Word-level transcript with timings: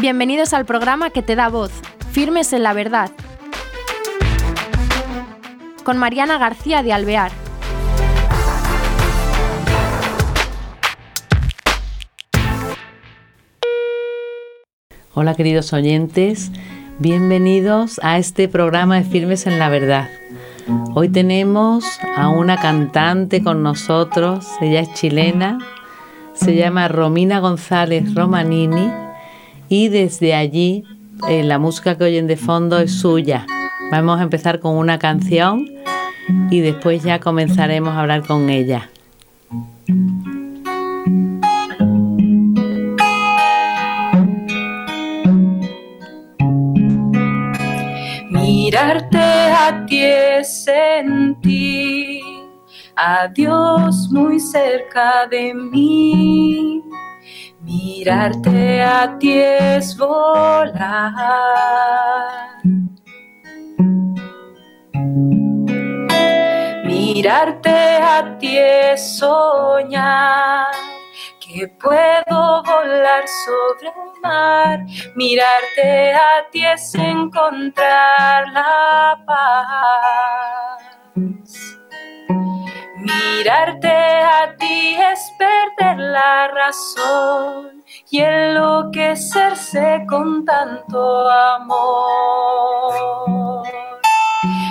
Bienvenidos 0.00 0.54
al 0.54 0.64
programa 0.64 1.10
que 1.10 1.20
te 1.20 1.36
da 1.36 1.50
voz, 1.50 1.70
Firmes 2.10 2.54
en 2.54 2.62
la 2.62 2.72
Verdad, 2.72 3.10
con 5.84 5.98
Mariana 5.98 6.38
García 6.38 6.82
de 6.82 6.94
Alvear. 6.94 7.30
Hola 15.12 15.34
queridos 15.34 15.74
oyentes, 15.74 16.50
bienvenidos 16.98 18.00
a 18.02 18.16
este 18.16 18.48
programa 18.48 18.96
de 18.96 19.04
Firmes 19.04 19.46
en 19.46 19.58
la 19.58 19.68
Verdad. 19.68 20.08
Hoy 20.94 21.10
tenemos 21.10 21.84
a 22.16 22.30
una 22.30 22.56
cantante 22.56 23.42
con 23.42 23.62
nosotros, 23.62 24.46
ella 24.62 24.80
es 24.80 24.94
chilena, 24.94 25.58
se 26.32 26.56
llama 26.56 26.88
Romina 26.88 27.38
González 27.40 28.14
Romanini 28.14 28.90
y 29.70 29.88
desde 29.88 30.34
allí 30.34 30.84
eh, 31.28 31.44
la 31.44 31.58
música 31.58 31.96
que 31.96 32.04
oyen 32.04 32.26
de 32.26 32.36
fondo 32.36 32.78
es 32.78 32.92
suya. 32.92 33.46
Vamos 33.90 34.18
a 34.18 34.24
empezar 34.24 34.58
con 34.58 34.76
una 34.76 34.98
canción 34.98 35.64
y 36.50 36.60
después 36.60 37.02
ya 37.04 37.20
comenzaremos 37.20 37.94
a 37.94 38.00
hablar 38.00 38.26
con 38.26 38.50
ella. 38.50 38.90
Mirarte 48.28 49.18
a 49.18 49.86
ti 49.86 50.02
es 50.02 50.64
sentir 50.64 52.22
a 52.96 53.28
Dios 53.28 54.08
muy 54.10 54.40
cerca 54.40 55.28
de 55.30 55.54
mí. 55.54 56.82
Mirarte 57.70 58.82
a 58.82 59.16
ti 59.20 59.38
es 59.38 59.96
volar. 59.96 61.14
Mirarte 66.84 67.78
a 68.14 68.36
ti 68.40 68.58
es 68.58 69.18
soñar 69.18 70.66
que 71.38 71.68
puedo 71.68 72.62
volar 72.64 73.24
sobre 73.44 73.88
el 73.88 74.20
mar. 74.20 74.80
Mirarte 75.14 76.12
a 76.12 76.50
ti 76.50 76.66
es 76.66 76.92
encontrar 76.96 78.48
la 78.48 79.16
paz. 79.24 80.80
Mirarte 82.96 83.88
a 83.88 84.56
ti 84.58 84.59
la 86.20 86.48
razón 86.48 87.82
y 88.10 88.18
enloquecerse 88.20 90.04
con 90.08 90.44
tanto 90.44 91.30
amor. 91.30 92.92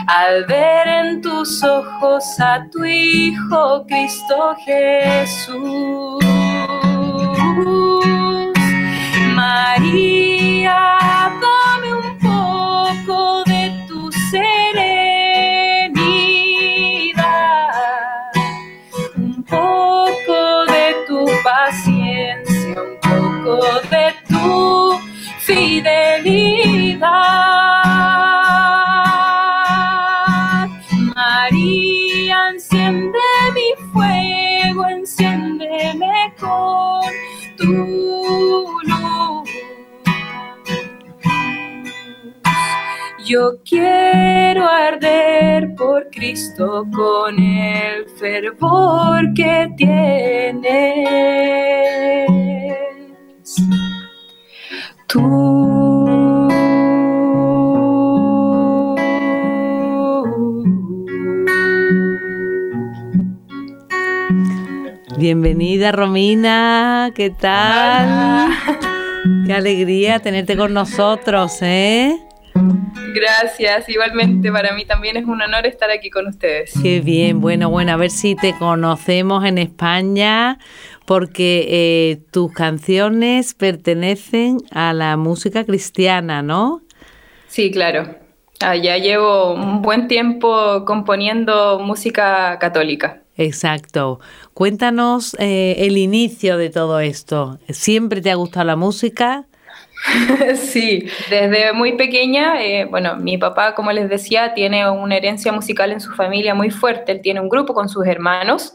Al 0.08 0.46
ver 0.46 0.88
en 0.88 1.22
tus 1.22 1.64
ojos 1.64 2.24
a 2.40 2.68
tu 2.72 2.84
Hijo 2.84 3.86
Cristo 3.88 4.56
Jesús. 4.66 6.24
María, 9.36 10.98
tu 37.60 37.66
luz. 37.66 39.50
Yo 43.26 43.62
quiero 43.64 44.68
arder 44.68 45.76
por 45.76 46.10
Cristo 46.10 46.86
con 46.96 47.40
el 47.40 48.10
fervor 48.18 49.34
que 49.36 49.70
tienes. 49.78 51.10
Bienvenida 65.20 65.92
Romina, 65.92 67.12
¿qué 67.14 67.30
tal? 67.30 68.52
Qué 69.46 69.54
alegría 69.54 70.20
tenerte 70.20 70.56
con 70.56 70.74
nosotros, 70.74 71.62
¿eh? 71.62 72.18
Gracias, 73.14 73.90
igualmente 73.90 74.50
para 74.50 74.74
mí 74.74 74.86
también 74.86 75.18
es 75.18 75.26
un 75.26 75.42
honor 75.42 75.66
estar 75.66 75.92
aquí 75.92 76.10
con 76.10 76.28
ustedes. 76.28 76.72
Qué 76.82 77.02
bien, 77.02 77.42
bueno, 77.42 77.70
bueno, 77.70 77.92
a 77.92 77.98
ver 77.98 78.12
si 78.12 78.36
te 78.38 78.56
conocemos 78.58 79.44
en 79.44 79.58
España, 79.58 80.58
porque 81.06 81.68
eh, 81.68 82.22
tus 82.32 82.54
canciones 82.54 83.54
pertenecen 83.56 84.60
a 84.72 84.94
la 84.94 85.18
música 85.18 85.66
cristiana, 85.66 86.42
¿no? 86.42 86.82
Sí, 87.50 87.72
claro. 87.72 88.16
Ya 88.62 88.98
llevo 88.98 89.54
un 89.54 89.82
buen 89.82 90.08
tiempo 90.08 90.86
componiendo 90.86 91.80
música 91.80 92.58
católica. 92.58 93.22
Exacto. 93.40 94.20
Cuéntanos 94.60 95.38
eh, 95.40 95.76
el 95.78 95.98
inicio 95.98 96.58
de 96.58 96.70
todo 96.70 97.00
esto. 97.00 97.60
¿Siempre 97.70 98.20
te 98.20 98.30
ha 98.30 98.36
gustado 98.36 98.66
la 98.66 98.76
música? 98.76 99.46
sí, 100.58 101.08
desde 101.30 101.72
muy 101.72 101.94
pequeña, 101.94 102.62
eh, 102.62 102.84
bueno, 102.84 103.16
mi 103.16 103.38
papá, 103.38 103.74
como 103.74 103.94
les 103.94 104.10
decía, 104.10 104.54
tiene 104.54 104.90
una 104.90 105.16
herencia 105.16 105.54
musical 105.54 105.94
en 105.94 106.02
su 106.02 106.12
familia 106.12 106.56
muy 106.56 106.72
fuerte. 106.72 107.14
Él 107.14 107.22
tiene 107.22 107.40
un 107.40 107.48
grupo 107.48 107.74
con 107.74 107.88
sus 107.88 108.06
hermanos 108.06 108.74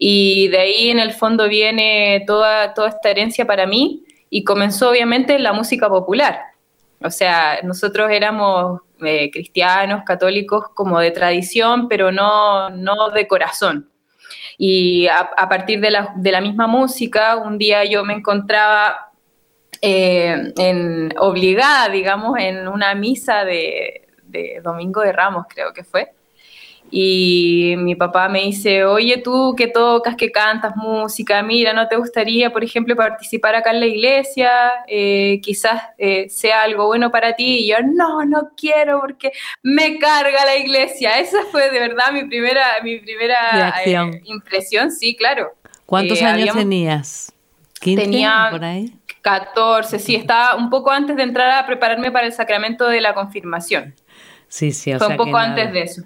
y 0.00 0.48
de 0.48 0.58
ahí 0.58 0.90
en 0.90 0.98
el 0.98 1.12
fondo 1.12 1.48
viene 1.48 2.24
toda, 2.26 2.74
toda 2.74 2.88
esta 2.88 3.08
herencia 3.08 3.46
para 3.46 3.68
mí 3.68 4.02
y 4.30 4.42
comenzó 4.42 4.90
obviamente 4.90 5.38
la 5.38 5.52
música 5.52 5.88
popular. 5.88 6.40
O 7.00 7.10
sea, 7.10 7.60
nosotros 7.62 8.10
éramos 8.10 8.80
eh, 9.00 9.30
cristianos, 9.30 10.02
católicos 10.04 10.64
como 10.74 10.98
de 10.98 11.12
tradición, 11.12 11.86
pero 11.86 12.10
no, 12.10 12.70
no 12.70 13.10
de 13.10 13.28
corazón. 13.28 13.93
Y 14.56 15.08
a, 15.08 15.48
partir 15.48 15.80
de 15.80 15.90
la, 15.90 16.12
de 16.16 16.32
la, 16.32 16.40
misma 16.40 16.66
música, 16.66 17.36
un 17.36 17.58
día 17.58 17.84
yo 17.84 18.04
me 18.04 18.14
encontraba 18.14 19.10
eh, 19.80 20.52
en, 20.56 21.12
obligada, 21.18 21.88
digamos, 21.88 22.38
en 22.38 22.68
una 22.68 22.94
misa 22.94 23.44
de, 23.44 24.06
de 24.24 24.60
Domingo 24.62 25.00
de 25.00 25.12
Ramos, 25.12 25.46
creo 25.48 25.72
que 25.72 25.84
fue. 25.84 26.12
Y 26.96 27.74
mi 27.76 27.96
papá 27.96 28.28
me 28.28 28.42
dice, 28.42 28.84
oye 28.84 29.16
tú 29.16 29.52
que 29.56 29.66
tocas, 29.66 30.14
que 30.14 30.30
cantas 30.30 30.76
música, 30.76 31.42
mira, 31.42 31.72
¿no 31.72 31.88
te 31.88 31.96
gustaría, 31.96 32.52
por 32.52 32.62
ejemplo, 32.62 32.94
participar 32.94 33.56
acá 33.56 33.72
en 33.72 33.80
la 33.80 33.86
iglesia? 33.86 34.70
Eh, 34.86 35.40
quizás 35.42 35.82
eh, 35.98 36.28
sea 36.28 36.62
algo 36.62 36.86
bueno 36.86 37.10
para 37.10 37.34
ti. 37.34 37.64
Y 37.64 37.70
yo, 37.70 37.78
no, 37.84 38.24
no 38.24 38.50
quiero 38.56 39.00
porque 39.00 39.32
me 39.60 39.98
carga 39.98 40.44
la 40.44 40.56
iglesia. 40.56 41.18
Esa 41.18 41.38
fue 41.50 41.68
de 41.68 41.80
verdad 41.80 42.12
mi 42.12 42.26
primera, 42.26 42.64
mi 42.84 43.00
primera 43.00 43.74
eh, 43.84 44.20
impresión, 44.26 44.92
sí, 44.92 45.16
claro. 45.16 45.50
¿Cuántos 45.86 46.22
años 46.22 46.50
habíamos, 46.50 46.62
tenías? 46.62 47.32
¿15 47.80 47.96
tenía 47.96 48.48
por 48.52 48.64
ahí? 48.64 48.94
14, 49.22 49.98
sí, 49.98 50.14
estaba 50.14 50.54
un 50.54 50.70
poco 50.70 50.92
antes 50.92 51.16
de 51.16 51.24
entrar 51.24 51.50
a 51.50 51.66
prepararme 51.66 52.12
para 52.12 52.28
el 52.28 52.32
sacramento 52.32 52.86
de 52.86 53.00
la 53.00 53.14
confirmación. 53.14 53.96
Sí, 54.46 54.70
sí, 54.70 54.92
o 54.92 54.98
Fue 54.98 55.08
sea 55.08 55.16
un 55.16 55.24
poco 55.24 55.36
antes 55.36 55.72
de 55.72 55.82
eso. 55.82 56.02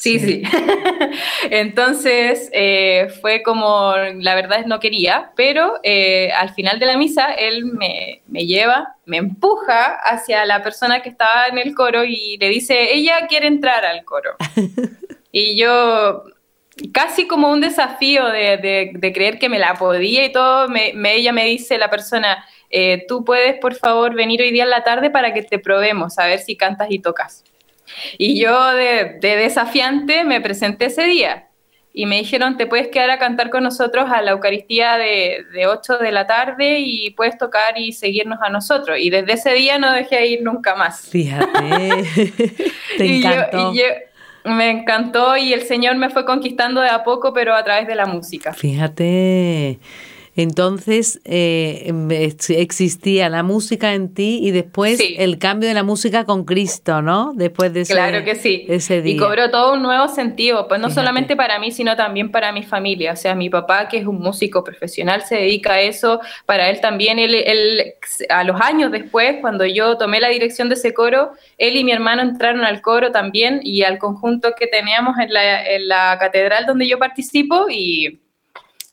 Sí, 0.00 0.18
sí. 0.18 0.42
sí. 0.42 0.42
Entonces 1.50 2.48
eh, 2.54 3.08
fue 3.20 3.42
como, 3.42 3.92
la 4.14 4.34
verdad 4.34 4.60
es 4.60 4.66
no 4.66 4.80
quería, 4.80 5.32
pero 5.36 5.78
eh, 5.82 6.32
al 6.32 6.54
final 6.54 6.78
de 6.78 6.86
la 6.86 6.96
misa 6.96 7.34
él 7.34 7.66
me, 7.66 8.22
me, 8.26 8.46
lleva, 8.46 8.96
me 9.04 9.18
empuja 9.18 9.96
hacia 10.02 10.46
la 10.46 10.62
persona 10.62 11.02
que 11.02 11.10
estaba 11.10 11.48
en 11.48 11.58
el 11.58 11.74
coro 11.74 12.02
y 12.02 12.38
le 12.38 12.48
dice, 12.48 12.94
ella 12.94 13.26
quiere 13.28 13.46
entrar 13.46 13.84
al 13.84 14.02
coro. 14.06 14.36
y 15.32 15.60
yo, 15.60 16.24
casi 16.94 17.26
como 17.26 17.52
un 17.52 17.60
desafío 17.60 18.26
de, 18.28 18.56
de, 18.56 18.92
de, 18.94 19.12
creer 19.12 19.38
que 19.38 19.50
me 19.50 19.58
la 19.58 19.74
podía 19.74 20.24
y 20.24 20.32
todo, 20.32 20.70
me, 20.70 20.92
me, 20.94 21.16
ella 21.16 21.34
me 21.34 21.44
dice, 21.44 21.76
la 21.76 21.90
persona, 21.90 22.42
eh, 22.70 23.04
tú 23.06 23.22
puedes 23.22 23.58
por 23.58 23.74
favor 23.74 24.14
venir 24.14 24.40
hoy 24.40 24.50
día 24.50 24.64
en 24.64 24.70
la 24.70 24.82
tarde 24.82 25.10
para 25.10 25.34
que 25.34 25.42
te 25.42 25.58
probemos, 25.58 26.18
a 26.18 26.24
ver 26.24 26.38
si 26.38 26.56
cantas 26.56 26.90
y 26.90 27.00
tocas. 27.00 27.44
Y 28.18 28.40
yo 28.40 28.72
de, 28.72 29.18
de, 29.20 29.36
desafiante 29.36 30.24
me 30.24 30.40
presenté 30.40 30.86
ese 30.86 31.04
día. 31.04 31.46
y 31.92 32.06
me 32.06 32.18
dijeron, 32.18 32.56
te 32.56 32.66
puedes 32.66 32.88
quedar 32.88 33.10
a 33.10 33.18
cantar 33.18 33.50
con 33.50 33.64
nosotros 33.64 34.10
a 34.10 34.22
la 34.22 34.30
Eucaristía 34.30 34.96
de, 34.96 35.44
de 35.52 35.66
8 35.66 35.98
de 35.98 36.12
la 36.12 36.26
tarde 36.26 36.78
y 36.78 37.10
puedes 37.10 37.36
tocar 37.36 37.78
y 37.78 37.92
seguirnos 37.92 38.38
a 38.42 38.48
nosotros. 38.48 38.98
Y 39.00 39.10
desde 39.10 39.32
ese 39.32 39.52
día 39.54 39.78
no 39.78 39.92
dejé 39.92 40.16
de 40.16 40.26
ir 40.26 40.42
nunca 40.42 40.76
más. 40.76 41.08
Fíjate, 41.08 41.48
te 42.96 43.16
encantó. 43.16 43.72
me 44.44 44.70
encantó 44.70 45.36
y 45.36 45.52
el 45.52 45.62
Señor 45.62 45.96
me 45.96 46.10
fue 46.10 46.24
conquistando 46.24 46.80
de 46.80 46.90
a 46.90 47.02
poco, 47.02 47.32
pero 47.32 47.54
a 47.54 47.64
través 47.64 47.86
de 47.88 47.96
la 47.96 48.06
música. 48.06 48.52
Fíjate. 48.52 49.80
Entonces 50.40 51.20
eh, 51.26 51.92
existía 52.48 53.28
la 53.28 53.42
música 53.42 53.92
en 53.92 54.14
ti 54.14 54.38
y 54.42 54.52
después 54.52 54.98
el 55.18 55.38
cambio 55.38 55.68
de 55.68 55.74
la 55.74 55.82
música 55.82 56.24
con 56.24 56.46
Cristo, 56.46 57.02
¿no? 57.02 57.32
Después 57.34 57.74
de 57.74 57.82
ese, 57.82 57.92
claro 57.92 58.24
que 58.24 58.34
sí. 58.36 58.64
ese 58.66 59.02
día. 59.02 59.14
Y 59.14 59.16
cobró 59.18 59.50
todo 59.50 59.74
un 59.74 59.82
nuevo 59.82 60.08
sentido, 60.08 60.66
pues 60.66 60.80
no 60.80 60.88
solamente 60.88 61.36
para 61.36 61.58
mí, 61.58 61.72
sino 61.72 61.94
también 61.94 62.30
para 62.30 62.52
mi 62.52 62.62
familia. 62.62 63.12
O 63.12 63.16
sea, 63.16 63.34
mi 63.34 63.50
papá, 63.50 63.86
que 63.88 63.98
es 63.98 64.06
un 64.06 64.18
músico 64.18 64.64
profesional, 64.64 65.20
se 65.22 65.34
dedica 65.34 65.74
a 65.74 65.80
eso. 65.82 66.20
Para 66.46 66.70
él 66.70 66.80
también, 66.80 67.18
él, 67.18 67.94
a 68.30 68.42
los 68.42 68.58
años 68.62 68.90
después, 68.92 69.36
cuando 69.42 69.66
yo 69.66 69.98
tomé 69.98 70.20
la 70.20 70.28
dirección 70.28 70.70
de 70.70 70.76
ese 70.76 70.94
coro, 70.94 71.32
él 71.58 71.76
y 71.76 71.84
mi 71.84 71.92
hermano 71.92 72.22
entraron 72.22 72.64
al 72.64 72.80
coro 72.80 73.12
también 73.12 73.60
y 73.62 73.82
al 73.82 73.98
conjunto 73.98 74.54
que 74.58 74.68
teníamos 74.68 75.18
en 75.18 75.34
la, 75.34 75.66
en 75.66 75.86
la 75.86 76.16
catedral 76.18 76.64
donde 76.64 76.88
yo 76.88 76.98
participo 76.98 77.66
y 77.68 78.20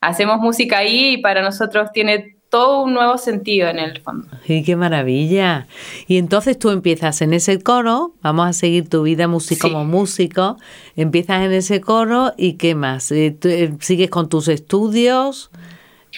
hacemos 0.00 0.38
música 0.38 0.78
ahí 0.78 1.14
y 1.14 1.18
para 1.18 1.42
nosotros 1.42 1.90
tiene 1.92 2.38
todo 2.50 2.82
un 2.82 2.94
nuevo 2.94 3.18
sentido 3.18 3.68
en 3.68 3.78
el 3.78 4.00
fondo. 4.00 4.26
¡Y 4.46 4.62
qué 4.64 4.74
maravilla! 4.74 5.66
Y 6.06 6.16
entonces 6.16 6.58
tú 6.58 6.70
empiezas 6.70 7.20
en 7.20 7.34
ese 7.34 7.60
coro, 7.60 8.14
vamos 8.22 8.48
a 8.48 8.52
seguir 8.52 8.88
tu 8.88 9.02
vida 9.02 9.28
como 9.60 9.84
músico, 9.84 10.56
empiezas 10.96 11.44
en 11.44 11.52
ese 11.52 11.80
coro 11.80 12.32
y 12.36 12.54
¿qué 12.54 12.74
más? 12.74 13.12
Eh, 13.12 13.36
eh, 13.44 13.72
¿Sigues 13.80 14.08
con 14.08 14.28
tus 14.28 14.48
estudios? 14.48 15.50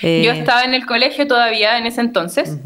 Eh, 0.02 0.22
Yo 0.24 0.30
estaba 0.30 0.62
en 0.62 0.72
el 0.72 0.86
colegio 0.86 1.26
todavía 1.26 1.76
en 1.76 1.86
ese 1.86 2.00
entonces 2.00 2.58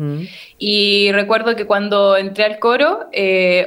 y 0.58 1.10
recuerdo 1.12 1.56
que 1.56 1.64
cuando 1.64 2.18
entré 2.18 2.44
al 2.44 2.58
coro, 2.58 3.08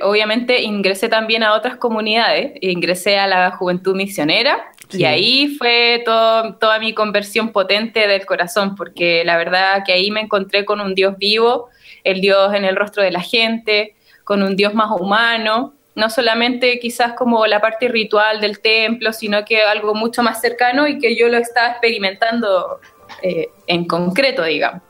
obviamente 0.04 0.62
ingresé 0.62 1.10
también 1.10 1.42
a 1.42 1.56
otras 1.56 1.78
comunidades, 1.78 2.54
ingresé 2.62 3.18
a 3.18 3.26
la 3.26 3.50
Juventud 3.52 3.96
Misionera, 3.96 4.58
y 4.92 5.04
ahí 5.04 5.56
fue 5.58 6.04
toda 6.06 6.80
mi 6.80 6.94
conversión 6.94 7.52
potente 7.52 8.08
del 8.08 8.26
corazón, 8.26 8.76
porque 8.76 9.24
la 9.26 9.38
verdad 9.38 9.84
que 9.86 9.94
ahí 9.94 10.12
me 10.12 10.22
encontré 10.22 10.66
con 10.66 10.80
un 10.80 10.96
Dios 10.96 11.18
vivo, 11.18 11.70
el 12.04 12.22
Dios 12.22 12.54
en 12.54 12.66
el 12.66 12.76
rostro 12.76 13.04
de 13.04 13.12
la 13.12 13.22
gente, 13.22 13.96
con 14.24 14.44
un 14.44 14.56
Dios 14.56 14.74
más 14.74 14.90
humano, 15.00 15.74
no 15.96 16.10
solamente 16.10 16.80
quizás 16.80 17.14
como 17.14 17.48
la 17.48 17.60
parte 17.60 17.88
ritual 17.88 18.40
del 18.40 18.60
templo, 18.60 19.12
sino 19.14 19.44
que 19.46 19.64
algo 19.64 19.96
mucho 19.96 20.22
más 20.22 20.40
cercano 20.40 20.88
y 20.88 21.00
que 21.00 21.16
yo 21.16 21.28
lo 21.28 21.38
estaba 21.38 21.70
experimentando 21.70 22.80
eh, 23.24 23.50
en 23.66 23.86
concreto, 23.86 24.44
digamos. 24.44 24.84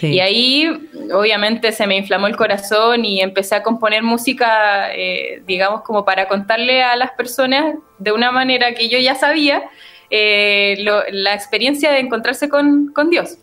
Y 0.00 0.20
ahí 0.20 0.88
obviamente 1.12 1.72
se 1.72 1.86
me 1.86 1.96
inflamó 1.96 2.26
el 2.26 2.36
corazón 2.36 3.04
y 3.04 3.20
empecé 3.20 3.56
a 3.56 3.62
componer 3.62 4.02
música, 4.02 4.94
eh, 4.94 5.42
digamos, 5.46 5.82
como 5.82 6.04
para 6.04 6.28
contarle 6.28 6.82
a 6.82 6.96
las 6.96 7.12
personas 7.12 7.74
de 7.98 8.12
una 8.12 8.30
manera 8.30 8.74
que 8.74 8.88
yo 8.88 8.98
ya 8.98 9.14
sabía 9.14 9.64
eh, 10.10 10.84
la 11.10 11.34
experiencia 11.34 11.90
de 11.90 12.00
encontrarse 12.00 12.48
con, 12.48 12.92
Dios, 13.10 13.38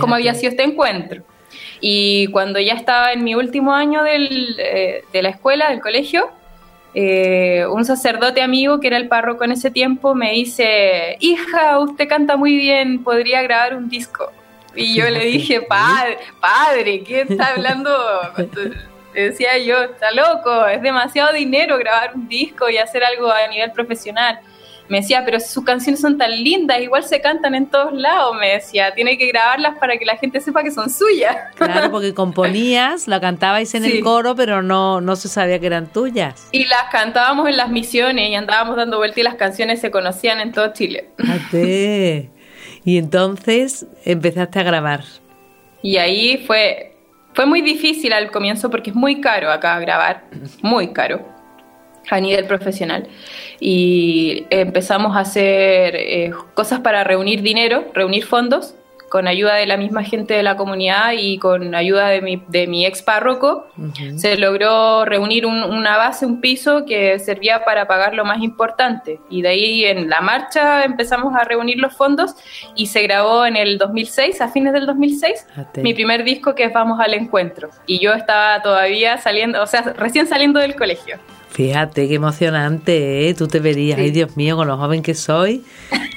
cómo 0.00 0.14
había 0.14 0.34
sido 0.34 0.50
este 0.50 0.62
encuentro. 0.62 1.22
Y 1.80 2.28
cuando 2.28 2.58
ya 2.60 2.74
estaba 2.74 3.12
en 3.12 3.24
mi 3.24 3.34
último 3.34 3.72
año 3.72 4.04
eh, 4.06 5.02
de 5.12 5.22
la 5.22 5.28
escuela, 5.28 5.70
del 5.70 5.80
colegio, 5.80 6.30
un 6.94 7.84
sacerdote 7.84 8.40
amigo 8.40 8.80
que 8.80 8.86
era 8.86 8.96
el 8.96 9.08
párroco 9.08 9.44
en 9.44 9.52
ese 9.52 9.70
tiempo 9.70 10.14
me 10.14 10.32
dice, 10.32 11.18
hija, 11.20 11.78
usted 11.78 12.08
canta 12.08 12.38
muy 12.38 12.56
bien, 12.56 13.04
podría 13.04 13.42
grabar 13.42 13.76
un 13.76 13.90
disco. 13.90 14.32
Y 14.76 14.94
yo 14.94 15.08
le 15.08 15.24
dije, 15.24 15.62
padre, 15.62 16.18
padre, 16.40 17.02
¿qué 17.02 17.22
está 17.22 17.48
hablando? 17.48 17.90
Decía 19.14 19.56
yo, 19.58 19.82
está 19.82 20.10
loco, 20.12 20.66
es 20.66 20.82
demasiado 20.82 21.32
dinero 21.32 21.78
grabar 21.78 22.12
un 22.14 22.28
disco 22.28 22.68
y 22.68 22.76
hacer 22.76 23.02
algo 23.02 23.30
a 23.30 23.48
nivel 23.48 23.72
profesional. 23.72 24.40
Me 24.88 25.00
decía, 25.00 25.24
pero 25.24 25.40
sus 25.40 25.64
canciones 25.64 26.00
son 26.00 26.16
tan 26.16 26.30
lindas, 26.30 26.80
igual 26.80 27.02
se 27.02 27.20
cantan 27.20 27.54
en 27.54 27.66
todos 27.66 27.92
lados. 27.92 28.36
Me 28.38 28.52
decía, 28.52 28.94
tiene 28.94 29.18
que 29.18 29.26
grabarlas 29.26 29.78
para 29.78 29.96
que 29.96 30.04
la 30.04 30.16
gente 30.16 30.40
sepa 30.40 30.62
que 30.62 30.70
son 30.70 30.90
suyas. 30.90 31.36
Claro, 31.56 31.90
porque 31.90 32.14
componías, 32.14 33.08
la 33.08 33.20
cantabais 33.20 33.74
en 33.74 33.84
el 33.84 34.00
coro, 34.00 34.36
pero 34.36 34.62
no, 34.62 35.00
no 35.00 35.16
se 35.16 35.28
sabía 35.28 35.58
que 35.58 35.66
eran 35.66 35.92
tuyas. 35.92 36.48
Y 36.52 36.66
las 36.66 36.84
cantábamos 36.92 37.48
en 37.48 37.56
las 37.56 37.70
misiones 37.70 38.30
y 38.30 38.34
andábamos 38.34 38.76
dando 38.76 38.98
vueltas 38.98 39.18
y 39.18 39.22
las 39.22 39.34
canciones 39.34 39.80
se 39.80 39.90
conocían 39.90 40.40
en 40.40 40.52
todo 40.52 40.72
Chile. 40.72 41.08
Y 42.86 42.98
entonces 42.98 43.84
empezaste 44.04 44.60
a 44.60 44.62
grabar. 44.62 45.04
Y 45.82 45.96
ahí 45.96 46.38
fue, 46.46 46.94
fue 47.34 47.44
muy 47.44 47.60
difícil 47.60 48.12
al 48.12 48.30
comienzo 48.30 48.70
porque 48.70 48.90
es 48.90 48.96
muy 48.96 49.20
caro 49.20 49.50
acá 49.50 49.78
grabar, 49.80 50.24
muy 50.62 50.92
caro 50.92 51.20
a 52.08 52.20
nivel 52.20 52.46
profesional. 52.46 53.08
Y 53.58 54.46
empezamos 54.50 55.16
a 55.16 55.20
hacer 55.20 55.96
eh, 55.96 56.30
cosas 56.54 56.78
para 56.78 57.02
reunir 57.02 57.42
dinero, 57.42 57.90
reunir 57.92 58.24
fondos 58.24 58.76
con 59.08 59.28
ayuda 59.28 59.54
de 59.54 59.66
la 59.66 59.76
misma 59.76 60.02
gente 60.02 60.34
de 60.34 60.42
la 60.42 60.56
comunidad 60.56 61.12
y 61.16 61.38
con 61.38 61.74
ayuda 61.74 62.08
de 62.08 62.20
mi, 62.20 62.42
de 62.48 62.66
mi 62.66 62.84
ex 62.84 63.02
párroco, 63.02 63.68
se 64.16 64.36
logró 64.36 65.04
reunir 65.04 65.46
una 65.46 65.96
base, 65.96 66.26
un 66.26 66.40
piso 66.40 66.84
que 66.84 67.18
servía 67.18 67.64
para 67.64 67.86
pagar 67.86 68.14
lo 68.14 68.24
más 68.24 68.42
importante. 68.42 69.20
Y 69.30 69.42
de 69.42 69.48
ahí 69.48 69.84
en 69.84 70.08
la 70.08 70.20
marcha 70.20 70.84
empezamos 70.84 71.34
a 71.34 71.44
reunir 71.44 71.78
los 71.78 71.94
fondos 71.94 72.34
y 72.74 72.86
se 72.86 73.02
grabó 73.02 73.46
en 73.46 73.56
el 73.56 73.78
2006, 73.78 74.40
a 74.40 74.48
fines 74.48 74.72
del 74.72 74.86
2006, 74.86 75.46
mi 75.82 75.94
primer 75.94 76.24
disco 76.24 76.54
que 76.54 76.64
es 76.64 76.72
Vamos 76.72 77.00
al 77.00 77.14
Encuentro. 77.14 77.70
Y 77.86 78.00
yo 78.00 78.12
estaba 78.12 78.60
todavía 78.62 79.18
saliendo, 79.18 79.62
o 79.62 79.66
sea, 79.66 79.82
recién 79.82 80.26
saliendo 80.26 80.60
del 80.60 80.74
colegio. 80.74 81.18
Fíjate, 81.56 82.06
qué 82.06 82.16
emocionante, 82.16 83.28
¿eh? 83.28 83.34
Tú 83.34 83.48
te 83.48 83.60
verías, 83.60 83.98
ay 83.98 84.10
Dios 84.10 84.36
mío, 84.36 84.56
con 84.56 84.68
lo 84.68 84.76
joven 84.76 85.02
que 85.02 85.14
soy, 85.14 85.64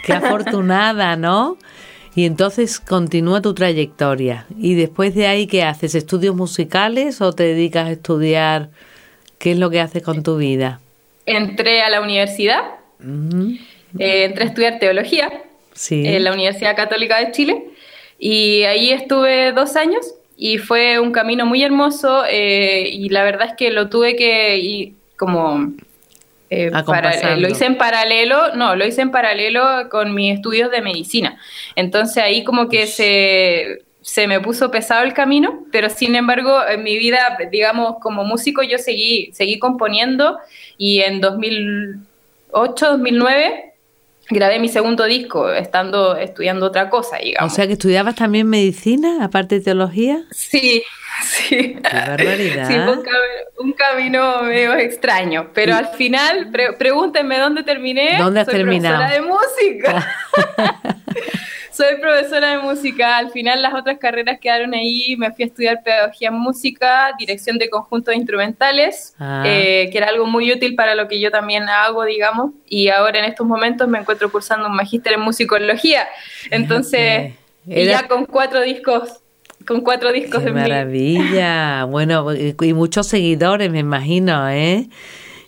qué 0.06 0.12
afortunada, 0.14 1.16
¿no? 1.16 1.58
Y 2.20 2.26
entonces 2.26 2.82
continúa 2.82 3.42
tu 3.42 3.54
trayectoria. 3.54 4.46
¿Y 4.58 4.74
después 4.74 5.16
de 5.16 5.28
ahí 5.28 5.48
qué 5.48 5.64
haces? 5.64 5.96
¿Estudios 5.96 6.36
musicales 6.36 7.22
o 7.22 7.32
te 7.32 7.44
dedicas 7.44 7.88
a 7.88 7.92
estudiar? 7.92 8.72
¿Qué 9.38 9.54
es 9.54 9.58
lo 9.58 9.70
que 9.70 9.80
haces 9.80 10.04
con 10.04 10.22
tu 10.22 10.36
vida? 10.36 10.82
Entré 11.26 11.82
a 11.82 11.90
la 11.90 12.02
universidad, 12.02 12.60
eh, 13.00 14.26
entré 14.26 14.44
a 14.44 14.48
estudiar 14.48 14.80
teología 14.80 15.32
en 15.92 16.24
la 16.26 16.34
Universidad 16.34 16.76
Católica 16.76 17.20
de 17.20 17.32
Chile 17.32 17.68
y 18.20 18.64
ahí 18.64 18.92
estuve 18.92 19.54
dos 19.54 19.78
años 19.78 20.06
y 20.36 20.58
fue 20.58 21.00
un 21.00 21.14
camino 21.14 21.46
muy 21.46 21.64
hermoso 21.64 22.26
eh, 22.30 22.90
y 22.92 23.08
la 23.08 23.24
verdad 23.24 23.48
es 23.48 23.54
que 23.56 23.72
lo 23.72 23.88
tuve 23.88 24.18
que 24.18 24.92
como 25.16 25.72
eh, 26.50 26.72
lo 27.38 27.48
hice 27.48 27.66
en 27.66 27.78
paralelo, 27.78 28.56
no, 28.56 28.76
lo 28.76 28.86
hice 28.86 29.02
en 29.02 29.12
paralelo 29.12 29.90
con 29.90 30.14
mis 30.14 30.36
estudios 30.36 30.72
de 30.72 30.82
medicina. 30.82 31.40
Entonces 31.76 32.24
ahí 32.24 32.44
como 32.44 32.70
que 32.70 32.88
se, 32.88 33.84
se 34.02 34.28
me 34.28 34.40
puso 34.40 34.72
pesado 34.72 35.04
el 35.04 35.14
camino, 35.14 35.66
pero 35.72 35.90
sin 35.90 36.16
embargo 36.16 36.60
en 36.68 36.84
mi 36.84 36.98
vida, 36.98 37.38
digamos, 37.52 37.98
como 38.02 38.24
músico 38.24 38.64
yo 38.64 38.78
seguí, 38.78 39.30
seguí 39.34 39.60
componiendo 39.60 40.40
y 40.78 41.02
en 41.02 41.22
2008, 41.22 42.86
2009 42.86 43.69
grabé 44.30 44.60
mi 44.60 44.70
segundo 44.70 45.06
disco 45.06 45.52
estando 45.52 46.16
estudiando 46.16 46.68
otra 46.68 46.90
cosa, 46.90 47.18
digamos. 47.18 47.52
O 47.52 47.56
sea 47.56 47.68
que 47.68 47.74
estudiabas 47.74 48.16
también 48.16 48.48
medicina, 48.48 49.24
aparte 49.24 49.56
de 49.56 49.62
teología. 49.62 50.24
Sí, 50.32 50.84
sí. 51.24 51.78
Qué 51.82 51.96
barbaridad. 51.96 52.68
Sí, 52.68 52.76
un, 53.58 53.74
camino, 53.74 54.44
medio 54.44 54.76
extraño, 54.76 55.50
pero 55.54 55.76
al 55.76 55.88
final, 55.90 56.52
pregúntenme 56.78 57.40
dónde 57.40 57.64
terminé. 57.64 58.18
¿Dónde 58.18 58.42
has 58.42 58.46
Soy 58.46 58.56
terminado? 58.56 58.98
Profesora 58.98 59.22
de 59.22 59.28
música. 59.28 60.16
Soy 61.72 61.98
profesora 62.02 62.52
de 62.52 62.60
música. 62.60 63.18
Al 63.18 63.32
final 63.32 63.62
las 63.62 63.74
otras 63.74 63.98
carreras 64.00 64.40
quedaron 64.40 64.74
ahí. 64.74 65.16
Me 65.18 65.32
fui 65.32 65.44
a 65.44 65.48
estudiar 65.48 65.84
pedagogía 65.84 66.30
en 66.30 66.36
música, 66.36 67.14
dirección 67.18 67.58
de 67.58 67.70
conjuntos 67.70 68.16
instrumentales, 68.16 69.14
ah. 69.20 69.44
eh, 69.46 69.90
que 69.92 69.98
era 69.98 70.08
algo 70.08 70.26
muy 70.26 70.52
útil 70.52 70.76
para 70.76 70.96
lo 70.96 71.08
que 71.08 71.20
yo 71.20 71.32
también 71.32 71.70
hago, 71.70 72.04
digamos. 72.04 72.52
Y 72.68 72.90
ahora 72.90 73.20
en 73.20 73.26
estos 73.26 73.46
momentos 73.46 73.88
me 73.88 74.00
encuentro 74.00 74.32
cursando 74.32 74.68
un 74.68 74.76
magíster 74.76 75.14
en 75.14 75.22
musicología. 75.22 76.08
Entonces, 76.50 77.34
ya 77.66 78.08
con 78.08 78.26
cuatro 78.26 78.62
discos 78.62 79.22
con 79.66 79.82
cuatro 79.82 80.12
discos 80.12 80.44
Qué 80.44 80.52
maravilla. 80.52 81.84
bueno, 81.90 82.34
y 82.34 82.74
muchos 82.74 83.08
seguidores, 83.08 83.70
me 83.70 83.80
imagino, 83.80 84.50
¿eh? 84.50 84.88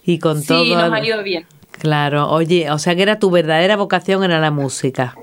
Y 0.06 0.20
con 0.20 0.44
todo. 0.44 0.63
Sí, 0.63 0.74
nos 0.75 0.92
ha 0.92 1.04
ido 1.04 1.24
bien. 1.24 1.46
Claro, 1.72 2.30
oye, 2.30 2.70
o 2.70 2.78
sea 2.78 2.96
que 2.96 3.01
era 3.01 3.18
tu 3.18 3.32
verdadera 3.32 3.75
vocación 3.75 4.24
era 4.24 4.40
la 4.40 4.51
música. 4.51 5.16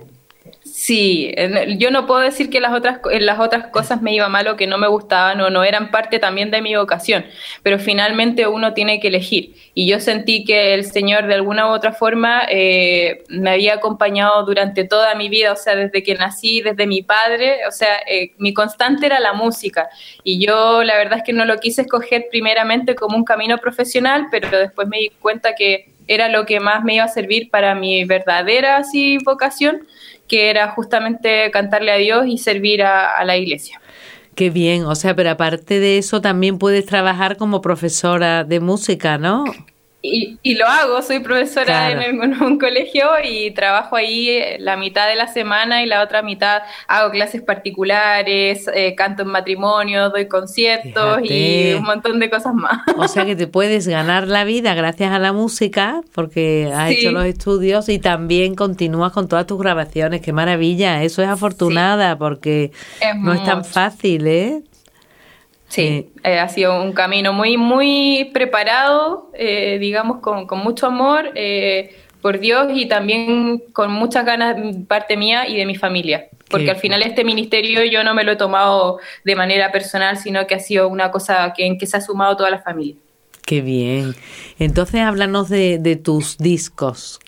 Sí, 0.89 1.35
yo 1.77 1.91
no 1.91 2.07
puedo 2.07 2.21
decir 2.21 2.49
que 2.49 2.61
las 2.61 2.73
otras, 2.73 3.01
las 3.21 3.39
otras 3.41 3.67
cosas 3.67 4.01
me 4.01 4.15
iba 4.15 4.27
mal 4.31 4.49
o 4.49 4.57
que 4.57 4.67
no 4.67 4.79
me 4.79 4.89
gustaban 4.89 5.39
o 5.43 5.51
no 5.51 5.63
eran 5.63 5.91
parte 5.91 6.19
también 6.19 6.51
de 6.51 6.63
mi 6.63 6.75
vocación, 6.77 7.27
pero 7.63 7.79
finalmente 7.79 8.47
uno 8.47 8.73
tiene 8.73 8.99
que 8.99 9.09
elegir. 9.09 9.55
Y 9.75 9.87
yo 9.87 10.01
sentí 10.01 10.47
que 10.47 10.73
el 10.73 10.87
Señor 10.87 11.27
de 11.27 11.35
alguna 11.35 11.67
u 11.67 11.75
otra 11.75 11.93
forma 11.93 12.41
eh, 12.49 13.23
me 13.29 13.51
había 13.51 13.75
acompañado 13.75 14.47
durante 14.47 14.85
toda 14.85 15.15
mi 15.15 15.29
vida, 15.29 15.53
o 15.53 15.57
sea, 15.57 15.77
desde 15.77 16.03
que 16.03 16.15
nací, 16.15 16.63
desde 16.63 16.87
mi 16.87 17.03
padre, 17.03 17.67
o 17.69 17.71
sea, 17.71 17.99
eh, 18.11 18.33
mi 18.39 18.55
constante 18.55 19.05
era 19.05 19.21
la 19.21 19.35
música. 19.35 19.91
Y 20.25 20.43
yo 20.43 20.83
la 20.85 20.97
verdad 20.97 21.19
es 21.19 21.25
que 21.25 21.35
no 21.35 21.45
lo 21.45 21.59
quise 21.59 21.83
escoger 21.83 22.29
primeramente 22.31 22.95
como 22.95 23.15
un 23.15 23.25
camino 23.25 23.59
profesional, 23.59 24.29
pero 24.31 24.59
después 24.59 24.89
me 24.89 25.01
di 25.01 25.11
cuenta 25.21 25.55
que 25.55 25.91
era 26.07 26.31
lo 26.31 26.47
que 26.47 26.61
más 26.61 26.83
me 26.83 26.95
iba 26.95 27.05
a 27.05 27.09
servir 27.09 27.51
para 27.51 27.75
mi 27.75 28.07
verdadera 28.07 28.79
así, 28.79 29.19
vocación 29.23 29.87
que 30.29 30.51
era 30.51 30.71
justamente 30.71 31.51
cantarle 31.51 31.91
a 31.91 31.97
Dios 31.97 32.27
y 32.27 32.39
servir 32.39 32.83
a, 32.83 33.25
la 33.25 33.37
iglesia. 33.37 33.81
Qué 34.35 34.51
bien, 34.51 34.85
o 34.85 34.95
sea, 34.95 35.17
pero 35.17 35.31
aparte 35.31 35.81
de 35.81 35.99
eso 35.99 36.21
también 36.21 36.59
puedes 36.59 36.87
trabajar 36.87 37.37
como 37.37 37.61
profesora 37.61 38.45
de 38.45 38.61
música, 38.61 39.19
¿no? 39.19 39.45
Y, 40.01 40.39
y, 40.45 40.55
lo 40.55 40.67
hago, 40.67 41.03
soy 41.03 41.19
profesora 41.19 41.91
en, 42.07 42.21
un 42.41 42.59
colegio 42.59 43.09
y 43.25 43.51
trabajo 43.51 43.97
ahí 43.97 44.29
eh, 44.29 44.57
la 44.61 44.77
mitad 44.77 45.09
de 45.09 45.17
la 45.17 45.27
semana 45.27 45.83
y 45.83 45.87
la 45.87 46.03
otra 46.03 46.23
mitad 46.23 46.63
hago 46.87 47.11
clases 47.11 47.43
particulares, 47.43 48.71
eh, 48.73 48.95
canto 48.95 49.23
en 49.23 49.29
matrimonio, 49.29 50.09
doy 50.11 50.29
conciertos 50.29 51.19
y 51.25 51.73
un 51.73 51.83
montón 51.83 52.21
de 52.21 52.31
cosas 52.31 52.55
más. 52.55 52.81
O 52.97 53.09
sea 53.09 53.25
que 53.25 53.35
te 53.37 53.49
puedes 53.49 53.89
ganar 53.89 54.29
la 54.29 54.45
vida 54.45 54.75
gracias 54.75 55.13
a 55.13 55.19
la 55.19 55.33
música 55.33 56.01
porque 56.15 56.71
has 56.73 56.93
hecho 56.93 57.11
los 57.11 57.25
estudios 57.25 57.89
y 57.89 57.99
también 57.99 58.55
continúas 58.55 59.13
con 59.13 59.27
todas 59.27 59.47
tus 59.47 59.59
grabaciones. 59.59 60.21
Qué 60.21 60.33
maravilla, 60.33 61.03
eso 61.03 61.23
es 61.23 61.29
afortunada 61.29 62.17
porque 62.19 62.71
no 63.17 63.33
es 63.33 63.43
tan 63.43 63.65
fácil, 63.65 64.29
¿eh? 64.29 64.63
Sí, 65.69 66.11
eh, 66.25 66.39
ha 66.39 66.49
sido 66.49 66.83
un 66.83 66.93
camino 66.93 67.33
muy, 67.35 67.59
muy 67.59 68.31
preparado, 68.33 69.31
eh, 69.35 69.79
digamos, 69.79 70.21
con, 70.21 70.47
mucho 70.59 70.87
amor 70.87 71.31
eh, 71.35 71.95
por 72.23 72.41
Dios 72.41 72.69
y 72.75 72.87
también 72.87 73.63
con 73.75 73.93
muchas 73.93 74.25
ganas 74.25 74.57
parte 74.87 75.17
mía 75.17 75.47
y 75.47 75.57
de 75.57 75.67
mi 75.67 75.77
familia. 75.77 76.29
Porque 76.49 76.71
al 76.71 76.79
final 76.79 77.03
este 77.03 77.25
ministerio 77.25 77.85
yo 77.85 78.03
no 78.03 78.15
me 78.15 78.25
lo 78.25 78.33
he 78.33 78.37
tomado 78.37 78.99
de 79.23 79.37
manera 79.37 79.71
personal, 79.71 80.17
sino 80.17 80.47
que 80.47 80.55
ha 80.55 80.61
sido 80.61 80.89
una 80.89 81.11
cosa 81.11 81.53
que, 81.55 81.67
en 81.67 81.77
que 81.77 81.87
se 81.87 81.99
ha 81.99 82.01
sumado 82.01 82.39
toda 82.39 82.49
la 82.49 82.63
familia. 82.63 82.97
Qué 83.45 83.61
bien. 83.61 84.15
Entonces 84.59 85.03
háblanos 85.03 85.51
de, 85.51 86.01
tus 86.03 86.39
discos. 86.39 87.21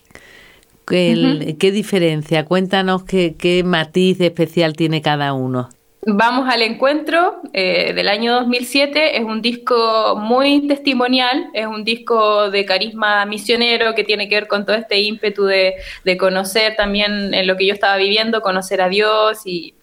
¿Qué 0.87 1.71
diferencia? 1.71 2.45
Cuéntanos 2.45 3.03
qué, 3.03 3.35
qué 3.37 3.63
matiz 3.63 4.19
especial 4.19 4.75
tiene 4.75 5.03
cada 5.03 5.33
uno. 5.33 5.69
Vamos 6.03 6.49
al 6.49 6.63
encuentro 6.63 7.43
eh, 7.53 7.93
del 7.93 8.07
año 8.07 8.33
2007, 8.33 9.17
es 9.17 9.23
un 9.23 9.39
disco 9.43 10.15
muy 10.17 10.67
testimonial, 10.67 11.51
es 11.53 11.67
un 11.67 11.83
disco 11.83 12.49
de 12.49 12.65
carisma 12.65 13.23
misionero 13.27 13.93
que 13.93 14.03
tiene 14.03 14.27
que 14.27 14.33
ver 14.33 14.47
con 14.47 14.65
todo 14.65 14.75
este 14.75 14.99
ímpetu 14.99 15.45
de, 15.45 15.75
conocer 16.17 16.75
también 16.75 17.35
en 17.35 17.45
lo 17.45 17.55
que 17.55 17.67
yo 17.67 17.73
estaba 17.75 17.97
viviendo, 17.97 18.41
conocer 18.41 18.81
a 18.81 18.89
Dios 18.89 19.41
y, 19.45 19.75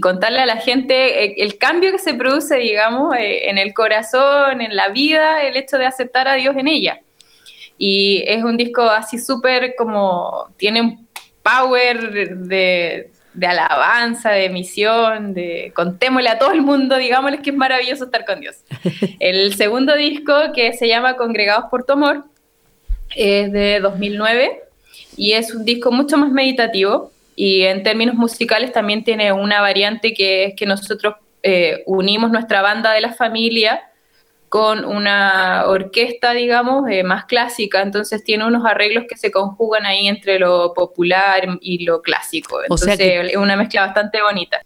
contarle 0.00 0.40
a 0.40 0.46
la 0.46 0.56
gente 0.56 1.24
eh, 1.24 1.34
el, 1.38 1.58
cambio 1.58 1.92
que 1.92 1.98
se 2.00 2.14
produce, 2.14 2.56
digamos, 2.56 3.14
eh, 3.16 3.48
en 3.48 3.56
el 3.56 3.72
corazón, 3.72 4.60
en 4.60 4.74
la 4.74 4.88
vida, 4.88 5.44
el 5.44 5.56
hecho 5.56 5.78
de 5.78 5.86
aceptar 5.86 6.26
a 6.26 6.34
Dios 6.34 6.56
en 6.56 6.66
ella. 6.66 7.00
Y 7.78 8.24
es 8.26 8.42
un 8.42 8.56
disco 8.56 8.82
así 8.82 9.18
súper 9.20 9.76
como, 9.76 10.48
tiene 10.56 10.80
un 10.80 11.08
power 11.44 12.36
de 12.36 13.13
de 13.34 13.46
alabanza, 13.46 14.30
de 14.30 14.48
misión, 14.48 15.34
de 15.34 15.72
contémosle 15.74 16.28
a 16.28 16.38
todo 16.38 16.52
el 16.52 16.62
mundo, 16.62 16.96
digámosles 16.96 17.40
que 17.40 17.50
es 17.50 17.56
maravilloso 17.56 18.04
estar 18.04 18.24
con 18.24 18.40
Dios. 18.40 18.56
El 19.20 19.54
segundo 19.54 19.94
disco, 19.94 20.32
que 20.54 20.72
se 20.72 20.88
llama 20.88 21.16
Congregados 21.16 21.66
por 21.70 21.84
tu 21.84 21.94
amor, 21.94 22.24
es 23.14 23.52
de 23.52 23.80
2009 23.80 24.62
y 25.16 25.32
es 25.32 25.54
un 25.54 25.64
disco 25.64 25.92
mucho 25.92 26.16
más 26.16 26.30
meditativo 26.30 27.12
y 27.36 27.62
en 27.62 27.82
términos 27.82 28.14
musicales 28.14 28.72
también 28.72 29.04
tiene 29.04 29.32
una 29.32 29.60
variante 29.60 30.14
que 30.14 30.44
es 30.44 30.54
que 30.54 30.66
nosotros 30.66 31.16
eh, 31.42 31.82
unimos 31.86 32.30
nuestra 32.30 32.62
banda 32.62 32.92
de 32.92 33.00
la 33.00 33.12
familia 33.12 33.82
con 34.54 34.84
una 34.84 35.64
orquesta, 35.66 36.32
digamos, 36.32 36.88
eh, 36.88 37.02
más 37.02 37.24
clásica, 37.24 37.82
entonces 37.82 38.22
tiene 38.22 38.46
unos 38.46 38.64
arreglos 38.64 39.06
que 39.08 39.16
se 39.16 39.32
conjugan 39.32 39.84
ahí 39.84 40.06
entre 40.06 40.38
lo 40.38 40.72
popular 40.74 41.58
y 41.60 41.84
lo 41.84 42.02
clásico, 42.02 42.62
entonces 42.62 43.00
es 43.00 43.36
una 43.36 43.56
mezcla 43.56 43.80
bastante 43.80 44.22
bonita. 44.22 44.62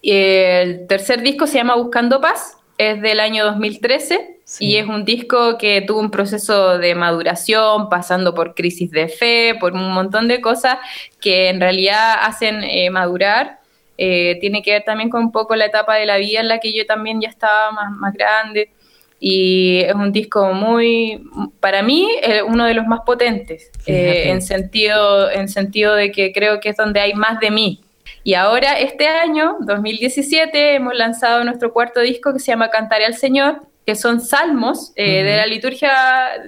Y 0.00 0.12
el 0.12 0.86
tercer 0.86 1.20
disco 1.20 1.46
se 1.46 1.58
llama 1.58 1.74
Buscando 1.76 2.18
Paz, 2.18 2.56
es 2.78 3.02
del 3.02 3.20
año 3.20 3.44
2013 3.44 4.38
y 4.58 4.76
es 4.76 4.86
un 4.86 5.04
disco 5.04 5.58
que 5.58 5.82
tuvo 5.82 6.00
un 6.00 6.10
proceso 6.10 6.78
de 6.78 6.94
maduración, 6.94 7.90
pasando 7.90 8.32
por 8.32 8.54
crisis 8.54 8.90
de 8.90 9.08
fe, 9.08 9.54
por 9.60 9.74
un 9.74 9.92
montón 9.92 10.28
de 10.28 10.40
cosas 10.40 10.78
que 11.20 11.50
en 11.50 11.60
realidad 11.60 12.20
hacen 12.22 12.64
eh, 12.64 12.88
madurar. 12.88 13.60
Eh, 13.98 14.38
tiene 14.40 14.62
que 14.62 14.72
ver 14.72 14.84
también 14.84 15.10
con 15.10 15.20
un 15.24 15.32
poco 15.32 15.56
la 15.56 15.66
etapa 15.66 15.96
de 15.96 16.06
la 16.06 16.16
vida 16.16 16.40
en 16.40 16.48
la 16.48 16.58
que 16.58 16.74
yo 16.74 16.86
también 16.86 17.20
ya 17.20 17.28
estaba 17.28 17.70
más, 17.72 17.90
más 17.92 18.14
grande 18.14 18.70
y 19.18 19.80
es 19.80 19.94
un 19.94 20.12
disco 20.12 20.52
muy, 20.52 21.22
para 21.60 21.82
mí, 21.82 22.08
eh, 22.22 22.42
uno 22.42 22.66
de 22.66 22.74
los 22.74 22.86
más 22.86 23.00
potentes, 23.06 23.70
eh, 23.86 24.30
en, 24.30 24.42
sentido, 24.42 25.30
en 25.30 25.48
sentido 25.48 25.94
de 25.94 26.12
que 26.12 26.32
creo 26.32 26.60
que 26.60 26.70
es 26.70 26.76
donde 26.76 27.00
hay 27.00 27.14
más 27.14 27.40
de 27.40 27.50
mí. 27.50 27.80
Y 28.24 28.34
ahora, 28.34 28.78
este 28.78 29.06
año, 29.06 29.56
2017, 29.60 30.74
hemos 30.74 30.94
lanzado 30.94 31.44
nuestro 31.44 31.72
cuarto 31.72 32.00
disco 32.00 32.32
que 32.32 32.40
se 32.40 32.46
llama 32.46 32.70
Cantaré 32.70 33.06
al 33.06 33.14
Señor, 33.14 33.62
que 33.86 33.94
son 33.94 34.20
salmos 34.20 34.92
eh, 34.96 35.22
de 35.22 35.36
la 35.36 35.46
liturgia 35.46 35.92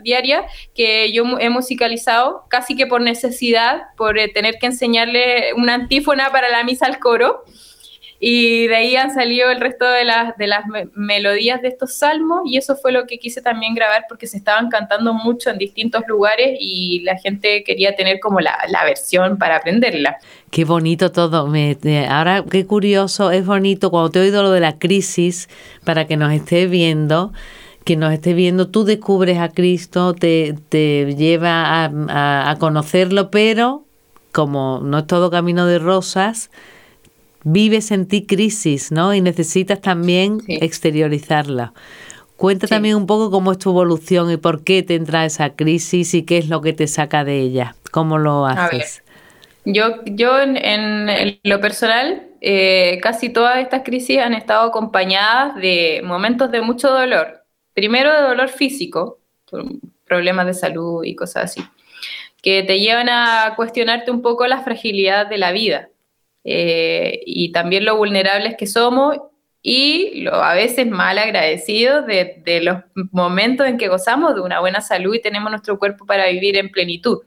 diaria 0.03 0.45
que 0.75 1.13
yo 1.13 1.23
he 1.39 1.51
musicalizado 1.51 2.45
casi 2.49 2.75
que 2.75 2.89
por 2.89 3.01
necesidad, 3.01 3.83
por 3.97 4.19
tener 4.35 4.59
que 4.59 4.67
enseñarle 4.67 5.55
una 5.55 5.75
antífona 5.75 6.31
para 6.33 6.49
la 6.49 6.65
misa 6.65 6.87
al 6.87 6.99
coro. 6.99 7.45
Y 8.21 8.67
de 8.67 8.75
ahí 8.75 8.97
han 8.97 9.15
salido 9.15 9.49
el 9.51 9.61
resto 9.61 9.85
de 9.89 10.05
las, 10.05 10.37
de 10.37 10.49
las 10.49 10.65
melodías 10.95 11.63
de 11.63 11.69
estos 11.69 11.95
salmos 11.95 12.41
y 12.47 12.57
eso 12.57 12.75
fue 12.75 12.91
lo 12.91 13.07
que 13.07 13.19
quise 13.19 13.43
también 13.43 13.75
grabar 13.75 14.07
porque 14.09 14.27
se 14.27 14.37
estaban 14.37 14.69
cantando 14.71 15.15
mucho 15.15 15.51
en 15.51 15.59
distintos 15.59 16.03
lugares 16.09 16.59
y 16.59 17.01
la 17.05 17.17
gente 17.17 17.63
quería 17.63 17.95
tener 17.95 18.19
como 18.19 18.41
la, 18.41 18.57
versión 18.85 19.39
para 19.39 19.57
aprenderla. 19.57 20.17
Qué 20.51 20.65
bonito 20.65 21.13
todo. 21.13 21.47
Me, 21.47 21.77
ahora, 22.09 22.45
qué 22.51 22.67
curioso, 22.67 23.31
es 23.31 23.47
bonito 23.47 23.91
cuando 23.91 24.11
te 24.11 24.19
he 24.19 24.23
oído 24.23 24.43
lo 24.43 24.51
de 24.51 24.61
la 24.61 24.79
crisis 24.79 25.49
para 25.85 26.07
que 26.07 26.17
nos 26.17 26.33
esté 26.33 26.67
viendo 26.67 27.33
que 27.85 27.97
nos 27.97 28.13
esté 28.13 28.35
viendo, 28.35 28.69
tú 28.69 28.85
descubres 28.85 29.39
a 29.39 29.49
Cristo, 29.49 30.13
te, 30.13 30.55
te 30.69 31.15
lleva 31.15 31.87
a, 31.87 32.51
a 32.51 32.57
conocerlo, 32.59 33.31
pero 33.31 33.83
como 34.31 34.81
no 34.83 34.99
es 34.99 35.07
todo 35.07 35.31
camino 35.31 35.65
de 35.65 35.79
rosas, 35.79 36.51
vives 37.45 37.90
en 37.90 38.07
ti 38.07 38.26
crisis, 38.26 38.92
¿no? 38.92 39.14
Y 39.14 39.21
necesitas 39.21 39.80
también 39.80 40.40
exteriorizarla. 40.49 41.73
Cuenta 42.37 42.68
también 42.68 42.95
un 42.95 43.07
poco 43.07 43.30
cómo 43.30 43.50
es 43.50 43.59
tu 43.59 43.71
evolución 43.71 44.30
y 44.30 44.37
por 44.37 44.62
qué 44.62 44.85
te 44.85 44.95
entra 44.95 45.25
esa 45.25 45.57
crisis 45.57 46.14
y 46.14 46.25
qué 46.25 46.38
es 46.38 46.49
lo 46.49 46.61
que 46.61 46.73
te 46.73 46.87
saca 46.87 47.25
de 47.25 47.40
ella. 47.40 47.75
¿Cómo 47.90 48.18
lo 48.18 48.47
haces? 48.47 49.02
Yo, 49.64 50.04
yo 50.04 50.38
en, 50.40 51.40
lo 51.42 51.61
personal, 51.61 52.28
eh, 52.40 53.00
casi 53.02 53.28
todas 53.28 53.59
estas 53.59 53.83
crisis 53.83 54.21
han 54.21 54.35
estado 54.35 54.68
acompañadas 54.68 55.57
de 55.57 56.00
momentos 56.04 56.50
de 56.52 56.61
mucho 56.61 56.90
dolor. 56.90 57.45
Primero 57.75 58.12
de 58.12 58.23
dolor 58.23 58.49
físico, 58.49 59.18
problemas 60.04 60.47
de 60.47 60.54
salud 60.54 61.04
y 61.04 61.16
cosas 61.16 61.45
así, 61.45 61.62
que 62.40 62.62
te 62.62 62.78
llevan 62.78 63.09
a 63.09 63.54
cuestionarte 63.57 64.11
un 64.11 64.23
poco 64.23 64.47
la 64.47 64.62
fragilidad 64.62 65.26
de 65.26 65.38
la 65.38 65.52
vida 65.52 65.88
eh, 66.50 67.21
y 67.26 67.52
también 67.52 67.85
lo 67.85 67.99
vulnerables 67.99 68.57
que 68.57 68.67
somos 68.67 69.19
y 69.61 70.23
lo 70.23 70.35
a 70.35 70.55
veces 70.55 70.87
mal 70.87 71.19
agradecidos 71.19 72.07
de, 72.07 72.61
los 72.62 72.78
momentos 73.12 73.67
en 73.67 73.76
que 73.76 73.88
gozamos 73.88 74.35
de 74.35 74.40
una 74.40 74.61
buena 74.61 74.81
salud 74.81 75.14
y 75.14 75.21
tenemos 75.21 75.50
nuestro 75.50 75.78
cuerpo 75.78 76.07
para 76.07 76.26
vivir 76.28 76.57
en 76.57 76.71
plenitud. 76.71 77.19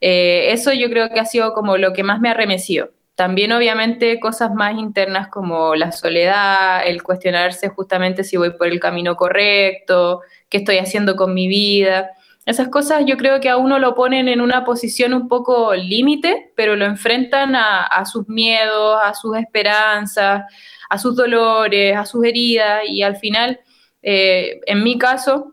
Eh, 0.00 0.52
eso 0.52 0.72
yo 0.72 0.88
creo 0.88 1.08
que 1.08 1.18
ha 1.18 1.24
sido 1.24 1.52
como 1.52 1.76
lo 1.76 1.92
que 1.92 2.04
más 2.04 2.20
me 2.20 2.28
ha 2.28 2.34
remecido. 2.34 2.90
También 3.16 3.50
obviamente 3.50 4.20
cosas 4.20 4.54
más 4.54 4.78
internas 4.78 5.26
como 5.26 5.74
la 5.74 5.90
soledad, 5.90 6.86
el 6.86 7.02
cuestionarse 7.02 7.68
justamente 7.70 8.22
si 8.22 8.36
voy 8.36 8.50
por 8.50 8.68
el 8.68 8.78
camino 8.78 9.16
correcto, 9.16 10.20
qué 10.48 10.58
estoy 10.58 10.78
haciendo 10.78 11.16
con 11.16 11.34
mi 11.34 11.48
vida. 11.48 12.12
Esas 12.48 12.68
cosas 12.68 13.04
yo 13.04 13.18
creo 13.18 13.40
que 13.40 13.50
a 13.50 13.58
uno 13.58 13.78
lo 13.78 13.94
ponen 13.94 14.26
en 14.26 14.40
una 14.40 14.64
posición 14.64 15.12
un 15.12 15.28
poco 15.28 15.74
límite, 15.74 16.54
pero 16.56 16.76
lo 16.76 16.86
enfrentan 16.86 17.54
a, 17.54 18.06
sus 18.06 18.26
miedos, 18.26 18.98
a 19.04 19.12
sus 19.12 19.36
esperanzas, 19.36 20.44
a 20.88 20.98
sus 20.98 21.14
dolores, 21.14 21.94
a 21.94 22.06
sus 22.06 22.24
heridas 22.24 22.84
y 22.88 23.02
al 23.02 23.16
final, 23.16 23.60
eh, 24.00 24.60
en 24.64 24.82
mi 24.82 24.96
caso, 24.96 25.52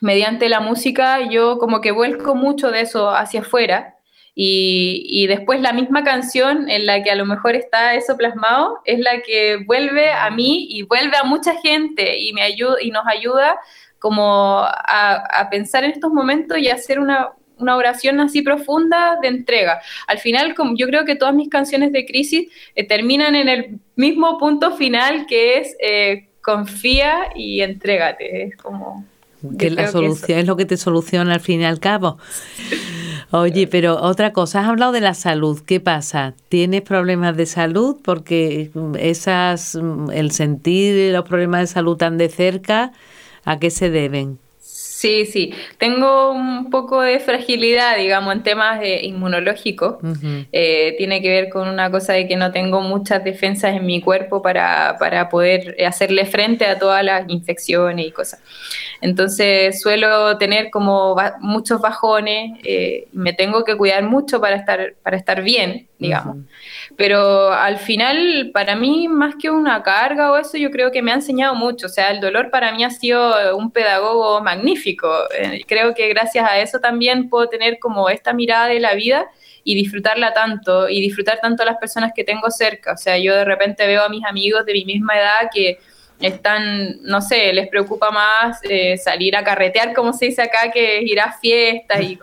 mediante 0.00 0.48
la 0.48 0.58
música, 0.58 1.20
yo 1.30 1.58
como 1.58 1.80
que 1.80 1.92
vuelco 1.92 2.34
mucho 2.34 2.72
de 2.72 2.80
eso 2.80 3.10
hacia 3.10 3.42
afuera 3.42 3.94
Y, 4.34 5.28
después 5.28 5.60
la 5.60 5.72
misma 5.72 6.02
canción 6.02 6.68
en 6.68 6.84
la 6.86 7.00
que 7.04 7.12
a 7.12 7.14
lo 7.14 7.26
mejor 7.26 7.54
está 7.54 7.94
eso 7.94 8.16
plasmado 8.16 8.80
es 8.84 8.98
la 8.98 9.22
que 9.22 9.58
vuelve 9.64 10.10
a 10.10 10.28
mí 10.30 10.66
y 10.68 10.82
vuelve 10.82 11.16
a 11.16 11.22
mucha 11.22 11.54
gente 11.60 12.18
y 12.18 12.32
me 12.32 12.42
ayuda 12.42 12.76
y 12.82 12.90
nos 12.90 13.06
ayuda 13.06 13.60
como 14.04 14.58
a, 14.60 15.48
pensar 15.50 15.82
en 15.82 15.92
estos 15.92 16.12
momentos 16.12 16.58
y 16.58 16.68
hacer 16.68 17.00
una, 17.00 17.30
oración 17.58 18.20
así 18.20 18.42
profunda 18.42 19.16
de 19.22 19.28
entrega. 19.28 19.80
Al 20.06 20.18
final, 20.18 20.54
como 20.54 20.76
yo 20.76 20.86
creo 20.88 21.06
que 21.06 21.16
todas 21.16 21.34
mis 21.34 21.48
canciones 21.48 21.90
de 21.90 22.04
crisis 22.04 22.50
eh, 22.74 22.86
terminan 22.86 23.34
en 23.34 23.48
el 23.48 23.80
mismo 23.96 24.36
punto 24.38 24.72
final 24.72 25.24
que 25.24 25.56
es 25.56 25.74
eh, 25.80 26.28
confía 26.42 27.30
y 27.34 27.62
entrégate. 27.62 28.42
Es 28.42 28.56
como 28.58 29.06
que 29.58 29.70
la 29.70 29.88
solución 29.88 30.38
es 30.38 30.46
lo 30.46 30.56
que 30.58 30.66
te 30.66 30.76
soluciona 30.76 31.32
al 31.32 31.40
fin 31.40 31.62
y 31.62 31.64
al 31.64 31.80
cabo. 31.80 32.18
Oye, 33.30 33.66
pero 33.66 34.02
otra 34.02 34.34
cosa, 34.34 34.60
has 34.60 34.68
hablado 34.68 34.92
de 34.92 35.00
la 35.00 35.14
salud. 35.14 35.62
¿Qué 35.64 35.80
pasa? 35.80 36.34
¿Tienes 36.50 36.82
problemas 36.82 37.38
de 37.38 37.46
salud? 37.46 37.96
Porque 38.04 38.70
esas, 38.98 39.78
el 40.12 40.30
sentir 40.30 41.10
los 41.10 41.24
problemas 41.24 41.60
de 41.62 41.66
salud 41.68 41.96
tan 41.96 42.18
de 42.18 42.28
cerca, 42.28 42.92
¿a 43.44 43.58
qué 43.58 43.70
se 43.70 43.90
deben? 43.90 44.40
Sí, 44.96 45.26
sí. 45.26 45.52
Tengo 45.76 46.30
un 46.30 46.70
poco 46.70 47.00
de 47.00 47.18
fragilidad, 47.18 47.96
digamos, 47.96 48.32
en 48.32 48.44
temas 48.44 48.80
inmunológicos. 49.02 49.96
Eh, 50.52 50.94
tiene 50.96 51.20
que 51.20 51.30
ver 51.30 51.48
con 51.48 51.66
una 51.68 51.90
cosa 51.90 52.12
de 52.12 52.28
que 52.28 52.36
no 52.36 52.52
tengo 52.52 52.80
muchas 52.80 53.24
defensas 53.24 53.74
en 53.74 53.84
mi 53.84 54.00
cuerpo 54.00 54.40
para, 54.40 54.94
para 55.00 55.28
poder 55.28 55.76
hacerle 55.84 56.26
frente 56.26 56.64
a 56.66 56.78
todas 56.78 57.02
las 57.02 57.28
infecciones 57.28 58.06
y 58.06 58.12
cosas. 58.12 58.40
Entonces 59.00 59.82
suelo 59.82 60.38
tener 60.38 60.70
como 60.70 61.16
muchos 61.40 61.80
bajones, 61.80 62.58
eh, 62.62 63.08
me 63.12 63.32
tengo 63.32 63.64
que 63.64 63.76
cuidar 63.76 64.04
mucho 64.04 64.40
para 64.40 64.56
estar, 64.56 64.94
para 65.02 65.16
estar 65.16 65.42
bien, 65.42 65.88
digamos. 65.98 66.38
Pero 66.96 67.52
al 67.52 67.78
final, 67.78 68.50
para 68.54 68.76
mí, 68.76 69.08
más 69.08 69.34
que 69.36 69.50
una 69.50 69.82
carga 69.82 70.32
o 70.32 70.36
eso, 70.36 70.56
yo 70.56 70.70
creo 70.70 70.90
que 70.90 71.02
me 71.02 71.10
ha 71.10 71.16
enseñado 71.16 71.54
mucho. 71.54 71.86
O 71.86 71.90
sea, 71.90 72.10
el 72.12 72.20
dolor 72.20 72.50
para 72.50 72.72
mí 72.72 72.84
ha 72.84 72.90
sido 72.90 73.56
un 73.56 73.70
pedagogo 73.72 74.40
magnífico. 74.40 74.84
Eh, 75.36 75.62
creo 75.66 75.94
que 75.94 76.08
gracias 76.08 76.48
a 76.48 76.58
eso 76.58 76.80
también 76.80 77.28
puedo 77.28 77.48
tener 77.48 77.78
como 77.78 78.08
esta 78.08 78.32
mirada 78.32 78.66
de 78.66 78.80
la 78.80 78.94
vida 78.94 79.26
y 79.64 79.74
disfrutarla 79.74 80.32
tanto 80.32 80.88
y 80.88 81.00
disfrutar 81.00 81.40
tanto 81.40 81.62
a 81.62 81.66
las 81.66 81.76
personas 81.78 82.12
que 82.14 82.24
tengo 82.24 82.50
cerca. 82.50 82.92
O 82.92 82.96
sea, 82.96 83.18
yo 83.18 83.34
de 83.34 83.44
repente 83.44 83.86
veo 83.86 84.02
a 84.02 84.08
mis 84.08 84.24
amigos 84.24 84.66
de 84.66 84.72
mi 84.74 84.84
misma 84.84 85.18
edad 85.18 85.50
que 85.52 85.78
están, 86.20 87.02
no 87.02 87.20
sé, 87.20 87.52
les 87.52 87.68
preocupa 87.68 88.10
más 88.10 88.60
eh, 88.62 88.96
salir 88.96 89.36
a 89.36 89.44
carretear, 89.44 89.92
como 89.94 90.12
se 90.12 90.26
dice 90.26 90.42
acá, 90.42 90.70
que 90.72 91.02
ir 91.02 91.20
a 91.20 91.32
fiestas 91.32 92.00
y, 92.00 92.18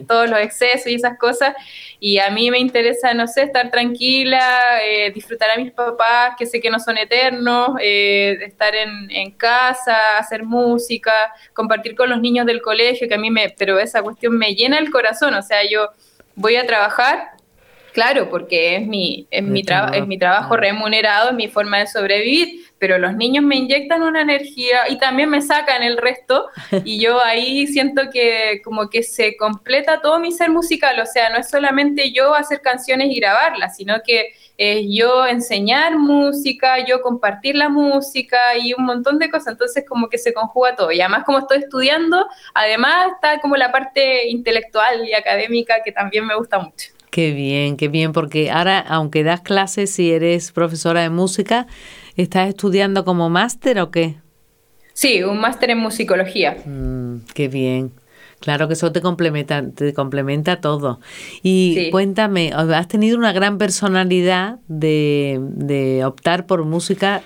todos 0.08 0.28
los 0.28 0.40
excesos 0.40 0.86
y 0.86 0.94
esas 0.94 1.18
cosas. 1.18 1.54
Y 2.00 2.18
a 2.18 2.30
mí 2.30 2.50
me 2.50 2.58
interesa, 2.58 3.14
no 3.14 3.26
sé, 3.26 3.42
estar 3.42 3.70
tranquila, 3.70 4.82
eh, 4.82 5.10
disfrutar 5.12 5.50
a 5.50 5.56
mis 5.56 5.72
papás, 5.72 6.34
que 6.38 6.46
sé 6.46 6.60
que 6.60 6.70
no 6.70 6.80
son 6.80 6.98
eternos, 6.98 7.76
eh, 7.80 8.38
estar 8.42 8.74
en, 8.74 9.10
en, 9.10 9.30
casa, 9.30 10.18
hacer 10.18 10.42
música, 10.42 11.12
compartir 11.52 11.94
con 11.94 12.10
los 12.10 12.20
niños 12.20 12.46
del 12.46 12.62
colegio, 12.62 13.08
que 13.08 13.14
a 13.14 13.18
mí 13.18 13.30
me, 13.30 13.50
pero 13.50 13.78
esa 13.78 14.02
cuestión 14.02 14.36
me 14.36 14.54
llena 14.54 14.78
el 14.78 14.90
corazón, 14.90 15.34
o 15.34 15.42
sea, 15.42 15.68
yo 15.68 15.90
voy 16.34 16.56
a 16.56 16.66
trabajar 16.66 17.33
Claro, 17.94 18.28
porque 18.28 18.74
es 18.74 18.86
mi, 18.88 19.28
es 19.30 19.44
mi, 19.44 19.62
es 19.92 20.06
mi 20.08 20.18
trabajo 20.18 20.56
remunerado, 20.56 21.28
es 21.30 21.36
mi 21.36 21.46
forma 21.46 21.78
de 21.78 21.86
sobrevivir, 21.86 22.64
pero 22.76 22.98
los 22.98 23.14
niños 23.14 23.44
me 23.44 23.54
inyectan 23.54 24.02
una 24.02 24.22
energía 24.22 24.88
y 24.88 24.98
también 24.98 25.30
me 25.30 25.40
sacan 25.40 25.84
el 25.84 25.96
resto 25.96 26.48
y 26.82 26.98
yo 26.98 27.22
ahí 27.22 27.68
siento 27.68 28.10
que 28.12 28.60
como 28.64 28.90
que 28.90 29.04
se 29.04 29.36
completa 29.36 30.00
todo 30.00 30.18
mi 30.18 30.32
ser 30.32 30.50
musical, 30.50 30.98
o 30.98 31.06
sea, 31.06 31.30
no 31.30 31.36
es 31.36 31.48
solamente 31.48 32.10
yo 32.10 32.34
hacer 32.34 32.62
canciones 32.62 33.12
y 33.12 33.20
grabarlas, 33.20 33.76
sino 33.76 34.02
que 34.04 34.34
es 34.58 34.86
yo 34.88 35.24
enseñar 35.24 35.96
música, 35.96 36.84
yo 36.84 37.00
compartir 37.00 37.54
la 37.54 37.68
música 37.68 38.58
y 38.60 38.74
un 38.76 38.86
montón 38.86 39.20
de 39.20 39.30
cosas, 39.30 39.52
entonces 39.52 39.84
como 39.88 40.08
que 40.08 40.18
se 40.18 40.34
conjuga 40.34 40.74
todo 40.74 40.90
y 40.90 41.00
además 41.00 41.22
como 41.22 41.38
estoy 41.38 41.58
estudiando, 41.58 42.26
además 42.54 43.12
está 43.14 43.38
como 43.38 43.54
la 43.54 43.70
parte 43.70 44.26
intelectual 44.28 45.08
y 45.08 45.14
académica 45.14 45.76
que 45.84 45.92
también 45.92 46.26
me 46.26 46.34
gusta 46.34 46.58
mucho. 46.58 46.93
Qué 47.14 47.30
bien, 47.30 47.76
qué 47.76 47.86
bien, 47.86 48.10
porque 48.10 48.50
ahora, 48.50 48.80
aunque 48.80 49.22
das 49.22 49.40
clases 49.40 49.96
y 50.00 50.10
eres 50.10 50.50
profesora 50.50 51.02
de 51.02 51.10
música, 51.10 51.68
¿estás 52.16 52.48
estudiando 52.48 53.04
como 53.04 53.30
máster 53.30 53.78
o 53.78 53.92
qué? 53.92 54.16
Sí, 54.94 55.22
un 55.22 55.38
máster 55.38 55.70
en 55.70 55.78
musicología. 55.78 56.56
Mm, 56.64 57.18
qué 57.32 57.46
bien. 57.46 57.92
Claro 58.40 58.66
que 58.66 58.74
eso 58.74 58.90
te 58.90 59.00
complementa, 59.00 59.64
te 59.70 59.94
complementa 59.94 60.60
todo. 60.60 60.98
Y 61.40 61.88
cuéntame, 61.92 62.50
has 62.52 62.88
tenido 62.88 63.16
una 63.16 63.32
gran 63.32 63.58
personalidad 63.58 64.58
de, 64.66 65.38
de 65.40 66.04
optar 66.04 66.46
por 66.46 66.64
música 66.64 67.22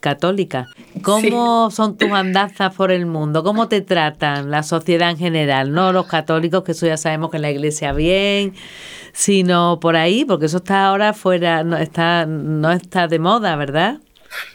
católica. 0.00 0.66
¿Cómo 1.02 1.70
son 1.70 1.96
tus 1.96 2.10
andanzas 2.10 2.74
por 2.74 2.90
el 2.90 3.06
mundo? 3.06 3.42
¿Cómo 3.42 3.68
te 3.68 3.80
tratan 3.80 4.50
la 4.50 4.62
sociedad 4.62 5.10
en 5.10 5.18
general? 5.18 5.72
No 5.72 5.92
los 5.92 6.06
católicos, 6.06 6.64
que 6.64 6.72
eso 6.72 6.86
ya 6.86 6.96
sabemos 6.96 7.30
que 7.30 7.36
en 7.36 7.42
la 7.42 7.50
iglesia 7.50 7.92
bien, 7.92 8.54
sino 9.12 9.80
por 9.80 9.96
ahí, 9.96 10.24
porque 10.24 10.46
eso 10.46 10.58
está 10.58 10.86
ahora 10.86 11.12
fuera, 11.12 11.64
no 11.64 11.76
está, 11.76 12.26
no 12.26 12.72
está 12.72 13.08
de 13.08 13.18
moda, 13.18 13.56
¿verdad? 13.56 13.98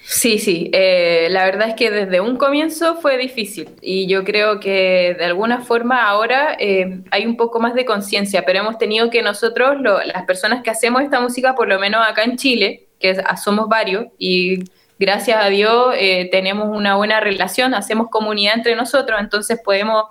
Sí, 0.04 0.38
sí, 0.38 0.70
eh, 0.74 1.28
la 1.32 1.46
verdad 1.46 1.70
es 1.70 1.76
que 1.76 1.90
desde 1.90 2.22
un 2.22 2.38
comienzo 2.38 2.96
fue 2.96 3.18
difícil 3.18 3.70
y 3.82 4.08
yo 4.08 4.24
creo 4.24 4.60
que 4.60 5.16
de 5.18 5.26
alguna 5.26 5.62
forma 5.62 6.08
ahora 6.08 6.56
eh, 6.60 7.00
hay 7.10 7.26
un 7.26 7.36
poco 7.36 7.60
más 7.60 7.74
de 7.74 7.84
conciencia, 7.84 8.46
pero 8.46 8.60
hemos 8.60 8.78
tenido 8.78 9.10
que 9.10 9.24
nosotros, 9.24 9.78
las 9.82 10.26
personas 10.26 10.62
que 10.62 10.70
hacemos 10.70 11.02
esta 11.02 11.20
música, 11.20 11.56
por 11.56 11.68
lo 11.68 11.80
menos 11.80 12.06
acá 12.08 12.24
en 12.24 12.38
Chile, 12.38 12.88
que 13.00 13.16
somos 13.44 13.68
varios 13.68 14.06
y 14.18 14.64
gracias 15.00 15.44
a 15.44 15.50
Dios 15.50 15.96
eh, 15.98 16.30
tenemos 16.32 16.70
una 16.70 16.96
buena 16.96 17.20
relación, 17.20 17.74
hacemos 17.74 18.10
comunidad 18.10 18.56
entre 18.56 18.76
nosotros, 18.76 19.20
entonces 19.20 19.60
podemos 19.64 20.06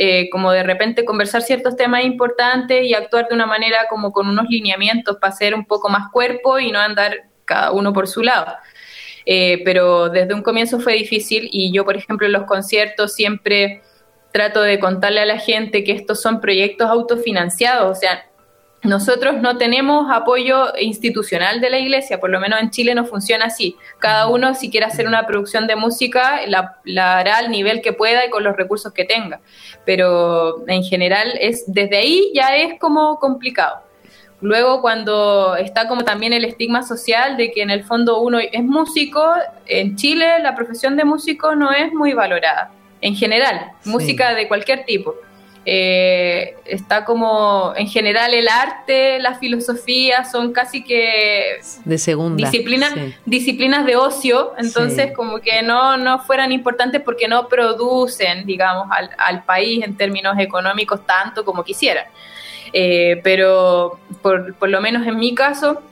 eh, 0.00 0.30
como 0.30 0.52
de 0.52 0.62
repente 0.62 1.04
conversar 1.04 1.42
ciertos 1.42 1.74
temas 1.74 2.04
importantes 2.04 2.84
y 2.84 2.94
actuar 2.94 3.26
de 3.28 3.34
una 3.34 3.46
manera 3.46 3.86
como 3.90 4.12
con 4.12 4.28
unos 4.28 4.48
lineamientos 4.48 5.16
para 5.16 5.32
hacer 5.32 5.56
un 5.56 5.64
poco 5.64 5.88
más 5.88 6.12
cuerpo 6.12 6.60
y 6.60 6.70
no 6.70 6.78
andar 6.78 7.24
cada 7.44 7.72
uno 7.72 7.92
por 7.92 8.06
su 8.06 8.22
lado. 8.22 8.46
Eh, 9.26 9.60
pero 9.64 10.08
desde 10.08 10.34
un 10.34 10.42
comienzo 10.42 10.78
fue 10.78 10.92
difícil 10.94 11.48
y 11.50 11.72
yo, 11.72 11.84
por 11.84 11.96
ejemplo, 11.96 12.26
en 12.26 12.32
los 12.32 12.44
conciertos 12.44 13.12
siempre 13.12 13.82
trato 14.32 14.62
de 14.62 14.78
contarle 14.78 15.20
a 15.20 15.26
la 15.26 15.38
gente 15.38 15.82
que 15.82 15.92
estos 15.92 16.22
son 16.22 16.40
proyectos 16.40 16.88
autofinanciados, 16.88 17.96
o 17.96 18.00
sea, 18.00 18.24
nosotros 18.82 19.40
no 19.40 19.58
tenemos 19.58 20.06
apoyo 20.10 20.72
institucional 20.78 21.60
de 21.60 21.68
la 21.68 21.78
iglesia, 21.78 22.20
por 22.20 22.30
lo 22.30 22.38
menos 22.38 22.60
en 22.60 22.70
Chile 22.70 22.94
no 22.94 23.04
funciona 23.04 23.46
así. 23.46 23.76
Cada 23.98 24.28
uno, 24.28 24.54
si 24.54 24.70
quiere 24.70 24.86
hacer 24.86 25.06
una 25.08 25.26
producción 25.26 25.66
de 25.66 25.74
música, 25.74 26.40
la, 26.46 26.78
hará 26.96 27.38
al 27.38 27.50
nivel 27.50 27.82
que 27.82 27.92
pueda 27.92 28.24
y 28.24 28.30
con 28.30 28.44
los 28.44 28.56
recursos 28.56 28.92
que 28.92 29.04
tenga. 29.04 29.40
Pero 29.84 30.64
en 30.68 30.84
general, 30.84 31.32
es 31.40 31.64
desde 31.66 31.96
ahí 31.96 32.30
ya 32.34 32.56
es 32.56 32.78
como 32.78 33.18
complicado. 33.18 33.82
Luego, 34.40 34.80
cuando 34.80 35.56
está 35.56 35.88
como 35.88 36.04
también 36.04 36.32
el 36.32 36.44
estigma 36.44 36.84
social 36.84 37.36
de 37.36 37.50
que 37.50 37.62
en 37.62 37.70
el 37.70 37.82
fondo 37.82 38.20
uno 38.20 38.38
es 38.38 38.62
músico, 38.62 39.24
en 39.66 39.96
Chile 39.96 40.38
la 40.40 40.54
profesión 40.54 40.96
de 40.96 41.04
músico 41.04 41.56
no 41.56 41.72
es 41.72 41.92
muy 41.92 42.12
valorada, 42.12 42.70
en 43.00 43.16
general, 43.16 43.72
música 43.84 44.34
de 44.34 44.46
cualquier 44.46 44.84
tipo. 44.84 45.16
Eh, 45.70 46.54
está 46.64 47.04
como 47.04 47.74
en 47.76 47.88
general 47.88 48.32
el 48.32 48.48
arte, 48.48 49.18
la 49.18 49.34
filosofía 49.34 50.24
son 50.24 50.50
casi 50.54 50.82
que 50.82 51.58
de 51.84 51.98
segunda 51.98 52.42
disciplinas, 52.42 52.94
disciplinas 53.26 53.84
de 53.84 53.96
ocio, 53.96 54.54
entonces 54.56 55.12
como 55.14 55.40
que 55.40 55.60
no, 55.60 55.98
no 55.98 56.20
fueran 56.20 56.52
importantes 56.52 57.02
porque 57.02 57.28
no 57.28 57.48
producen, 57.48 58.46
digamos, 58.46 58.86
al, 58.90 59.10
al 59.18 59.44
país 59.44 59.84
en 59.84 59.94
términos 59.94 60.38
económicos 60.38 61.04
tanto 61.04 61.44
como 61.44 61.62
quisieran. 61.62 62.06
Eh, 62.72 63.20
pero 63.22 64.00
por, 64.22 64.54
por 64.54 64.70
lo 64.70 64.80
menos 64.80 65.06
en 65.06 65.18
mi 65.18 65.34
caso, 65.34 65.82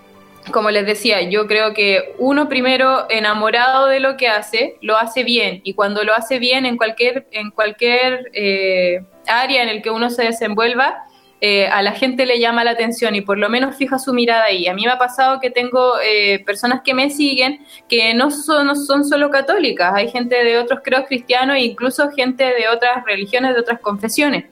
como 0.53 0.71
les 0.71 0.87
decía, 0.87 1.21
yo 1.21 1.47
creo 1.47 1.75
que 1.75 2.15
uno 2.17 2.49
primero 2.49 3.05
enamorado 3.11 3.89
de 3.89 4.01
lo 4.01 4.17
que 4.17 4.29
hace, 4.29 4.79
lo 4.81 4.97
hace 4.97 5.23
bien. 5.23 5.61
Y 5.65 5.75
cuando 5.75 6.03
lo 6.03 6.15
hace 6.15 6.39
bien 6.39 6.65
en 6.65 6.79
cualquier, 6.79 7.27
en 7.31 7.51
cualquier 7.51 8.31
eh, 8.33 9.03
área 9.29 9.63
en 9.63 9.69
el 9.69 9.83
que 9.83 9.91
uno 9.91 10.11
se 10.11 10.25
desenvuelva, 10.25 11.07
eh, 11.39 11.67
a 11.67 11.83
la 11.83 11.93
gente 11.93 12.25
le 12.25 12.41
llama 12.41 12.65
la 12.65 12.71
atención 12.71 13.15
y 13.15 13.21
por 13.21 13.37
lo 13.37 13.51
menos 13.51 13.77
fija 13.77 13.99
su 13.99 14.15
mirada 14.15 14.45
ahí. 14.45 14.69
A 14.69 14.75
mí 14.75 14.87
me 14.87 14.91
ha 14.91 14.99
pasado 14.99 15.39
que 15.39 15.51
tengo 15.51 16.01
eh, 16.03 16.43
personas 16.47 16.81
que 16.83 16.95
me 16.95 17.11
siguen 17.11 17.65
que 17.89 18.15
no 18.15 18.31
son, 18.31 18.75
solo 19.05 19.29
católicas, 19.29 19.93
hay 19.95 20.11
gente 20.11 20.43
de 20.43 20.59
otros 20.59 20.81
creos 20.83 21.05
cristianos 21.07 21.57
e 21.57 21.65
incluso 21.65 22.11
gente 22.11 22.43
de 22.43 22.69
otras 22.69 23.05
religiones, 23.05 23.55
de 23.55 23.61
otras 23.61 23.81
confesiones, 23.81 24.47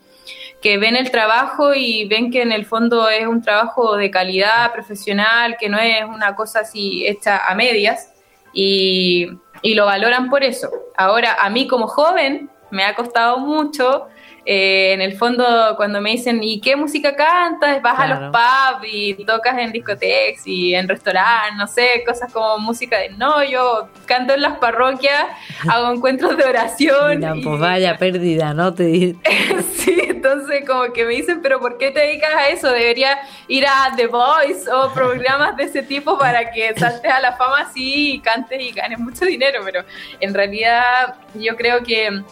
que 0.61 0.77
ven 0.77 0.95
el 0.95 1.11
trabajo 1.11 1.73
y 1.75 2.07
ven 2.07 2.31
que 2.31 2.43
en 2.43 2.53
el 2.53 2.67
fondo 2.67 3.09
es 3.09 3.27
un 3.27 3.41
trabajo 3.41 3.97
de 3.97 4.11
calidad 4.11 4.73
profesional, 4.75 5.57
que 5.59 5.71
no 5.71 5.79
es 5.79 6.05
una 6.05 6.37
cosa 6.37 6.61
así 6.61 7.07
hecha 7.07 7.47
a 7.47 7.55
medias 7.55 8.13
y, 8.53 9.27
y 9.63 9.75
lo 9.75 9.87
valoran 9.87 10.29
por 10.29 10.45
eso. 10.45 10.71
Ahora, 10.99 11.39
a 11.41 11.49
mí 11.49 11.67
como 11.67 11.87
joven 11.87 12.51
me 12.71 12.85
ha 12.85 12.95
costado 12.95 13.39
mucho 13.39 14.09
eh, 14.47 14.93
en 14.93 15.01
el 15.01 15.17
fondo 15.17 15.45
cuando 15.77 16.01
me 16.01 16.11
dicen, 16.11 16.43
¿y 16.43 16.61
qué 16.61 16.77
música 16.77 17.15
cantas? 17.17 17.81
Vas 17.81 17.99
a 17.99 18.07
los 18.07 18.19
pubs 18.31 18.89
y 18.93 19.15
tocas 19.25 19.59
en 19.59 19.73
discotecas 19.73 20.47
y 20.47 20.75
en 20.75 20.89
restaurantes, 20.89 21.57
no 21.57 21.67
sé, 21.67 22.05
cosas 22.07 22.33
como 22.33 22.59
música 22.59 22.99
de... 22.99 23.11
No, 23.11 23.43
yo 23.43 23.89
canto 24.07 24.35
en 24.35 24.43
las 24.43 24.59
parroquias, 24.59 25.27
hago 25.69 25.93
encuentros 25.93 26.37
de 26.37 26.45
oración. 26.45 27.19
Mira, 27.19 27.35
pues 27.43 27.61
vaya 27.61 27.97
pérdida, 27.97 28.53
¿no? 28.53 28.75
Te... 28.75 28.85
sí, 29.77 30.01
entonces 30.25 30.65
como 30.67 30.93
que 30.93 31.05
me 31.05 31.15
dicen, 31.15 31.41
pero 31.43 31.61
¿por 31.61 31.79
qué 31.79 31.91
te 31.91 32.01
dedicas 32.01 32.35
a 32.35 32.49
eso? 32.49 32.71
Debería 32.71 33.19
ir 33.49 33.67
a 33.67 33.93
The 33.97 34.07
Voice 34.07 34.71
o 34.71 34.93
programas 34.93 35.57
de 35.57 35.65
ese 35.65 35.83
tipo 35.83 36.19
para 36.19 36.51
que 36.51 36.75
saltes 36.79 37.11
a 37.11 37.21
la 37.21 37.33
fama 37.37 37.61
así 37.61 38.15
y 38.15 38.21
cantes 38.21 38.61
y 38.61 38.73
ganes 38.73 38.99
mucho 38.99 39.25
dinero, 39.25 39.61
pero 39.65 39.85
en 40.21 40.35
realidad 40.35 41.17
yo 41.35 41.57
creo 41.57 41.83
que 41.83 42.23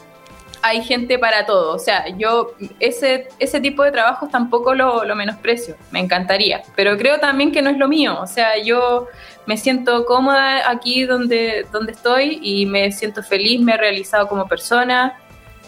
hay 0.63 0.83
gente 0.83 1.19
para 1.19 1.45
todo. 1.45 1.75
O 1.75 1.79
sea, 1.79 2.07
yo 2.17 2.53
ese, 2.81 3.29
ese 3.39 3.61
tipo 3.61 3.83
de 3.83 3.91
trabajos 3.91 4.31
tampoco 4.31 4.75
lo, 4.75 5.03
menosprecio, 5.15 5.77
me 5.91 6.01
encantaría, 6.01 6.63
pero 6.77 6.97
creo 6.97 7.19
también 7.19 7.53
que 7.53 7.61
no 7.61 7.71
es 7.71 7.77
lo 7.77 7.89
mío. 7.89 8.19
O 8.21 8.27
sea, 8.27 8.57
yo 8.63 9.09
me 9.47 9.57
siento 9.57 10.07
cómoda 10.07 10.71
aquí 10.71 11.05
donde, 11.05 11.67
donde 11.73 11.93
estoy 11.93 12.39
y 12.43 12.67
me 12.67 12.93
siento 12.93 13.23
feliz, 13.23 13.61
me 13.61 13.75
he 13.75 13.77
realizado 13.77 14.29
como 14.29 14.47
persona, 14.47 15.19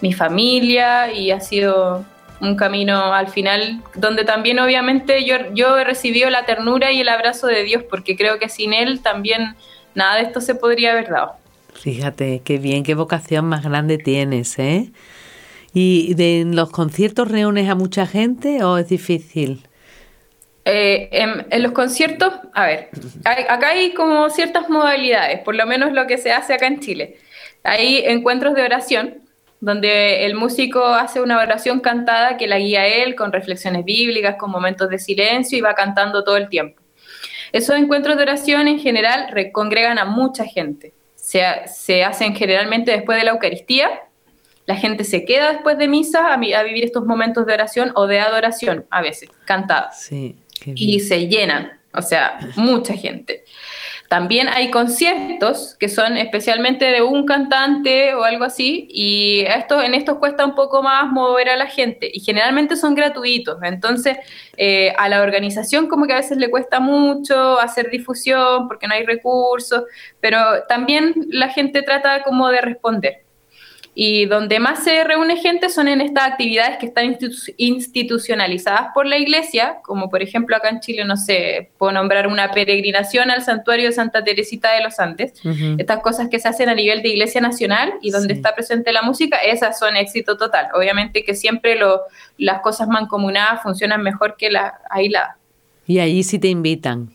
mi 0.00 0.12
familia 0.12 1.12
y 1.12 1.30
ha 1.30 1.40
sido 1.40 2.04
un 2.40 2.56
camino 2.56 3.14
al 3.14 3.28
final 3.28 3.80
donde 3.94 4.24
también 4.24 4.58
obviamente 4.58 5.24
yo, 5.24 5.36
yo 5.54 5.78
he 5.78 5.84
recibido 5.84 6.30
la 6.30 6.44
ternura 6.44 6.92
y 6.92 7.00
el 7.00 7.08
abrazo 7.08 7.46
de 7.46 7.62
Dios 7.62 7.84
porque 7.88 8.16
creo 8.16 8.38
que 8.38 8.48
sin 8.48 8.74
Él 8.74 9.02
también 9.02 9.56
nada 9.94 10.16
de 10.16 10.22
esto 10.22 10.40
se 10.40 10.54
podría 10.54 10.92
haber 10.92 11.08
dado. 11.08 11.43
Fíjate, 11.74 12.40
qué 12.44 12.58
bien, 12.58 12.82
qué 12.82 12.94
vocación 12.94 13.46
más 13.46 13.64
grande 13.64 13.98
tienes, 13.98 14.58
¿eh? 14.58 14.90
¿Y 15.74 16.14
de, 16.14 16.40
en 16.40 16.56
los 16.56 16.70
conciertos 16.70 17.28
reúnes 17.28 17.68
a 17.68 17.74
mucha 17.74 18.06
gente 18.06 18.62
o 18.62 18.78
es 18.78 18.88
difícil? 18.88 19.66
Eh, 20.64 21.10
en, 21.12 21.62
los 21.62 21.72
conciertos, 21.72 22.32
a 22.54 22.66
ver, 22.66 22.88
acá 23.24 23.70
hay 23.70 23.92
como 23.92 24.30
ciertas 24.30 24.70
modalidades, 24.70 25.40
por 25.40 25.54
lo 25.54 25.66
menos 25.66 25.92
lo 25.92 26.06
que 26.06 26.16
se 26.16 26.32
hace 26.32 26.54
acá 26.54 26.68
en 26.68 26.80
Chile. 26.80 27.18
Hay 27.64 27.98
encuentros 28.06 28.54
de 28.54 28.62
oración, 28.62 29.18
donde 29.60 30.24
el 30.24 30.34
músico 30.34 30.86
hace 30.86 31.20
una 31.20 31.38
oración 31.38 31.80
cantada 31.80 32.36
que 32.36 32.46
la 32.46 32.58
guía 32.58 32.86
él 32.86 33.14
con 33.14 33.32
reflexiones 33.32 33.84
bíblicas, 33.84 34.36
con 34.36 34.50
momentos 34.50 34.88
de 34.88 34.98
silencio 34.98 35.58
y 35.58 35.60
va 35.60 35.74
cantando 35.74 36.24
todo 36.24 36.36
el 36.36 36.48
tiempo. 36.48 36.80
Esos 37.52 37.76
encuentros 37.76 38.16
de 38.16 38.22
oración 38.22 38.68
en 38.68 38.78
general 38.78 39.26
congregan 39.52 39.98
a 39.98 40.04
mucha 40.04 40.44
gente 40.44 40.93
se, 41.24 42.04
hacen 42.04 42.34
generalmente 42.34 42.92
después 42.92 43.16
de 43.18 43.24
la 43.24 43.30
Eucaristía. 43.30 44.02
La 44.66 44.76
gente 44.76 45.04
se 45.04 45.24
queda 45.24 45.52
después 45.52 45.78
de 45.78 45.88
misa 45.88 46.32
a, 46.32 46.36
vivir 46.36 46.84
estos 46.84 47.04
momentos 47.06 47.46
de 47.46 47.54
oración 47.54 47.92
o 47.94 48.06
de 48.06 48.20
adoración, 48.20 48.86
a 48.90 49.02
veces, 49.02 49.30
cantadas. 49.44 50.10
y 50.66 51.00
se 51.00 51.28
llenan, 51.28 51.80
o 51.92 52.02
sea, 52.02 52.38
mucha 52.56 52.94
gente. 52.94 53.44
También 54.08 54.48
hay 54.48 54.70
conciertos 54.70 55.76
que 55.78 55.88
son 55.88 56.16
especialmente 56.16 56.84
de 56.84 57.02
un 57.02 57.26
cantante 57.26 58.14
o 58.14 58.24
algo 58.24 58.44
así, 58.44 58.86
y 58.90 59.40
esto, 59.46 59.82
en 59.82 59.94
estos 59.94 60.18
cuesta 60.18 60.44
un 60.44 60.54
poco 60.54 60.82
más 60.82 61.10
mover 61.10 61.48
a 61.48 61.56
la 61.56 61.66
gente, 61.66 62.10
y 62.12 62.20
generalmente 62.20 62.76
son 62.76 62.94
gratuitos. 62.94 63.58
Entonces, 63.62 64.18
eh, 64.56 64.92
a 64.98 65.08
la 65.08 65.22
organización 65.22 65.88
como 65.88 66.06
que 66.06 66.12
a 66.12 66.16
veces 66.16 66.38
le 66.38 66.50
cuesta 66.50 66.80
mucho 66.80 67.58
hacer 67.58 67.90
difusión 67.90 68.68
porque 68.68 68.86
no 68.86 68.94
hay 68.94 69.04
recursos, 69.04 69.84
pero 70.20 70.38
también 70.68 71.14
la 71.28 71.48
gente 71.48 71.82
trata 71.82 72.22
como 72.22 72.48
de 72.48 72.60
responder. 72.60 73.23
Y 73.94 74.26
donde 74.26 74.58
más 74.58 74.82
se 74.82 75.04
reúne 75.04 75.36
gente 75.36 75.68
son 75.68 75.86
en 75.86 76.00
estas 76.00 76.32
actividades 76.32 76.78
que 76.78 76.86
están 76.86 77.16
institucionalizadas 77.56 78.88
por 78.92 79.06
la 79.06 79.18
iglesia, 79.18 79.78
como 79.84 80.10
por 80.10 80.20
ejemplo 80.20 80.56
acá 80.56 80.68
en 80.68 80.80
Chile, 80.80 81.04
no 81.04 81.16
sé, 81.16 81.70
puedo 81.78 81.92
nombrar 81.92 82.26
una 82.26 82.50
peregrinación 82.50 83.30
al 83.30 83.42
santuario 83.42 83.86
de 83.86 83.92
Santa 83.92 84.24
Teresita 84.24 84.72
de 84.72 84.82
los 84.82 84.98
Andes. 84.98 85.34
Estas 85.78 86.00
cosas 86.00 86.28
que 86.28 86.40
se 86.40 86.48
hacen 86.48 86.68
a 86.68 86.74
nivel 86.74 87.02
de 87.02 87.10
iglesia 87.10 87.40
nacional 87.40 87.94
y 88.02 88.10
donde 88.10 88.34
está 88.34 88.54
presente 88.54 88.92
la 88.92 89.02
música, 89.02 89.38
esas 89.38 89.78
son 89.78 89.96
éxito 89.96 90.36
total. 90.36 90.68
Obviamente 90.74 91.22
que 91.22 91.34
siempre 91.34 91.76
lo, 91.76 92.00
las 92.36 92.60
cosas 92.62 92.88
mancomunadas 92.88 93.62
funcionan 93.62 94.02
mejor 94.02 94.36
que 94.36 94.50
las 94.50 94.72
aisladas. 94.90 95.36
Y 95.86 95.98
ahí 95.98 96.22
sí 96.24 96.38
te 96.38 96.48
invitan. 96.48 97.13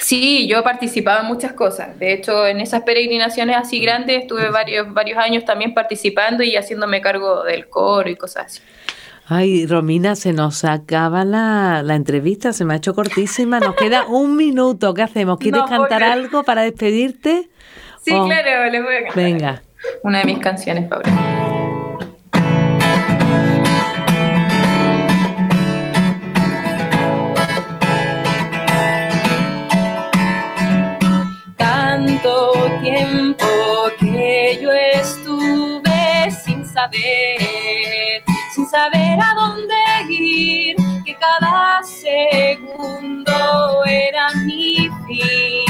Sí, 0.00 0.46
yo 0.46 0.58
he 0.58 0.62
participado 0.62 1.22
en 1.22 1.26
muchas 1.26 1.52
cosas. 1.52 1.98
De 1.98 2.12
hecho, 2.12 2.46
en 2.46 2.60
esas 2.60 2.82
peregrinaciones 2.82 3.56
así 3.56 3.80
grandes 3.80 4.22
estuve 4.22 4.50
varios, 4.50 4.92
varios 4.92 5.18
años 5.18 5.44
también 5.44 5.74
participando 5.74 6.42
y 6.42 6.56
haciéndome 6.56 7.00
cargo 7.00 7.42
del 7.44 7.68
coro 7.68 8.08
y 8.08 8.16
cosas 8.16 8.46
así. 8.46 8.60
Ay, 9.30 9.66
Romina, 9.66 10.16
se 10.16 10.32
nos 10.32 10.64
acaba 10.64 11.24
la, 11.24 11.82
entrevista, 11.90 12.54
se 12.54 12.64
me 12.64 12.74
ha 12.74 12.76
hecho 12.78 12.94
cortísima. 12.94 13.60
Nos 13.60 13.74
queda 13.74 14.06
un 14.08 14.36
minuto. 14.36 14.94
¿Qué 14.94 15.02
hacemos? 15.02 15.38
¿Quieres 15.38 15.62
cantar 15.68 16.02
algo 16.02 16.44
para 16.44 16.62
despedirte? 16.62 17.50
Sí, 18.00 18.10
claro, 18.10 18.70
les 18.70 18.82
voy 18.82 18.94
a 18.94 19.02
cantar. 19.04 19.16
Venga. 19.16 19.62
Una 20.02 20.20
de 20.20 20.24
mis 20.24 20.38
canciones 20.38 20.88
favoritas. 20.88 21.57
Sin 38.54 38.66
saber 38.68 39.18
a 39.20 39.34
dónde 39.34 39.74
ir, 40.08 40.76
que 41.04 41.14
cada 41.16 41.82
segundo 41.82 43.84
era 43.84 44.32
mi 44.44 44.88
fin. 45.06 45.64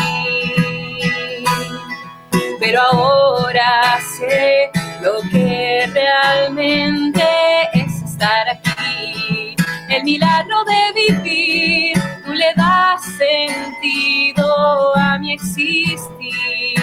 Pero 2.61 2.81
ahora 2.81 3.99
sé 4.19 4.71
lo 5.01 5.21
que 5.31 5.89
realmente 5.95 7.25
es 7.73 8.03
estar 8.03 8.51
aquí, 8.51 9.57
el 9.89 10.05
milagro 10.05 10.63
de 10.65 10.93
vivir, 10.95 11.97
tú 12.27 12.35
le 12.35 12.53
das 12.55 13.03
sentido 13.17 14.95
a 14.97 15.17
mi 15.19 15.33
existir. 15.33 16.75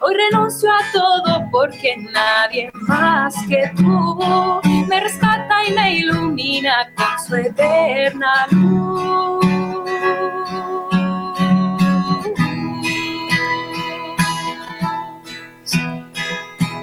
Hoy 0.00 0.14
renuncio 0.14 0.70
a 0.70 0.78
todo 0.92 1.25
porque 1.56 1.96
nadie 2.12 2.70
más 2.86 3.34
que 3.48 3.70
tú 3.76 4.60
me 4.86 5.00
rescata 5.00 5.64
y 5.66 5.72
me 5.72 5.94
ilumina 5.94 6.92
con 6.94 7.26
su 7.26 7.34
eterna 7.34 8.46
luz. 8.50 9.46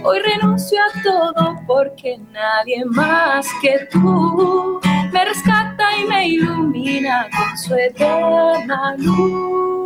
Hoy 0.04 0.20
renuncio 0.22 0.80
a 0.82 1.04
todo 1.04 1.56
porque 1.68 2.18
nadie 2.32 2.84
más 2.86 3.48
que 3.62 3.88
tú 3.92 4.82
me 5.12 5.24
rescata 5.24 5.98
y 5.98 6.06
me 6.06 6.28
ilumina 6.30 7.28
con 7.30 7.58
su 7.60 7.76
eterna 7.76 8.96
luz. 8.98 9.83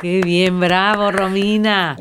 Qué 0.00 0.20
bien, 0.20 0.60
bravo, 0.60 1.10
Romina. 1.10 1.96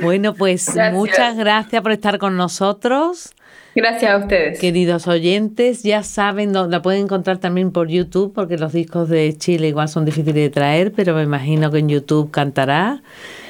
Bueno, 0.00 0.32
pues 0.32 0.74
muchas 0.92 1.36
gracias 1.36 1.82
por 1.82 1.92
estar 1.92 2.16
con 2.16 2.38
nosotros. 2.38 3.34
Gracias 3.74 4.10
a 4.10 4.16
ustedes. 4.16 4.58
Queridos 4.58 5.06
oyentes, 5.06 5.82
ya 5.82 6.02
saben, 6.02 6.54
la 6.54 6.80
pueden 6.80 7.02
encontrar 7.02 7.36
también 7.36 7.70
por 7.70 7.88
YouTube, 7.88 8.32
porque 8.34 8.56
los 8.56 8.72
discos 8.72 9.10
de 9.10 9.36
Chile 9.36 9.68
igual 9.68 9.90
son 9.90 10.06
difíciles 10.06 10.36
de 10.36 10.48
traer, 10.48 10.90
pero 10.92 11.14
me 11.14 11.22
imagino 11.22 11.70
que 11.70 11.80
en 11.80 11.90
YouTube 11.90 12.30
cantará. 12.30 13.02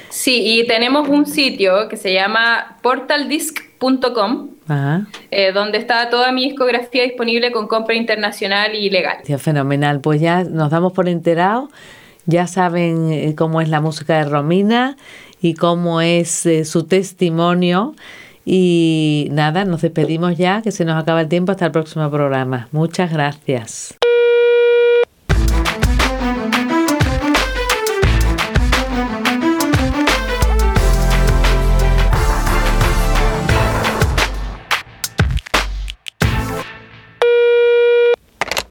Sí, 0.09 0.59
y 0.59 0.67
tenemos 0.67 1.09
un 1.09 1.27
sitio 1.27 1.88
que 1.88 1.97
se 1.97 2.12
llama 2.12 2.79
portaldisc.com, 2.83 4.49
eh, 5.31 5.53
donde 5.53 5.79
está 5.79 6.11
toda 6.11 6.33
mi 6.33 6.47
discografía 6.49 7.05
disponible 7.05 7.53
con 7.53 7.69
compra 7.69 7.95
internacional 7.95 8.75
y 8.75 8.91
legal. 8.91 9.19
fenomenal, 9.38 10.01
pues 10.01 10.21
ya 10.21 10.43
nos 10.43 10.71
damos 10.71 10.93
por 10.93 11.09
enterados 11.09 11.69
ya 12.29 12.47
saben 12.47 13.11
eh, 13.11 13.35
cómo 13.35 13.62
es 13.62 13.71
la 13.71 13.81
música 13.81 14.19
de 14.19 14.25
Romina 14.27 14.97
y 15.41 15.55
cómo 15.55 16.03
es 16.03 16.45
eh, 16.45 16.67
su 16.67 16.85
testimonio. 16.85 17.95
Y 18.45 19.29
nada, 19.31 19.64
nos 19.64 19.81
despedimos 19.81 20.37
ya, 20.37 20.62
que 20.62 20.71
se 20.71 20.85
nos 20.85 21.03
acaba 21.03 21.23
el 21.23 21.29
tiempo 21.29 21.53
hasta 21.53 21.67
el 21.67 21.73
próximo 21.73 22.11
programa. 22.11 22.69
Muchas 22.71 23.11
gracias. 23.11 23.98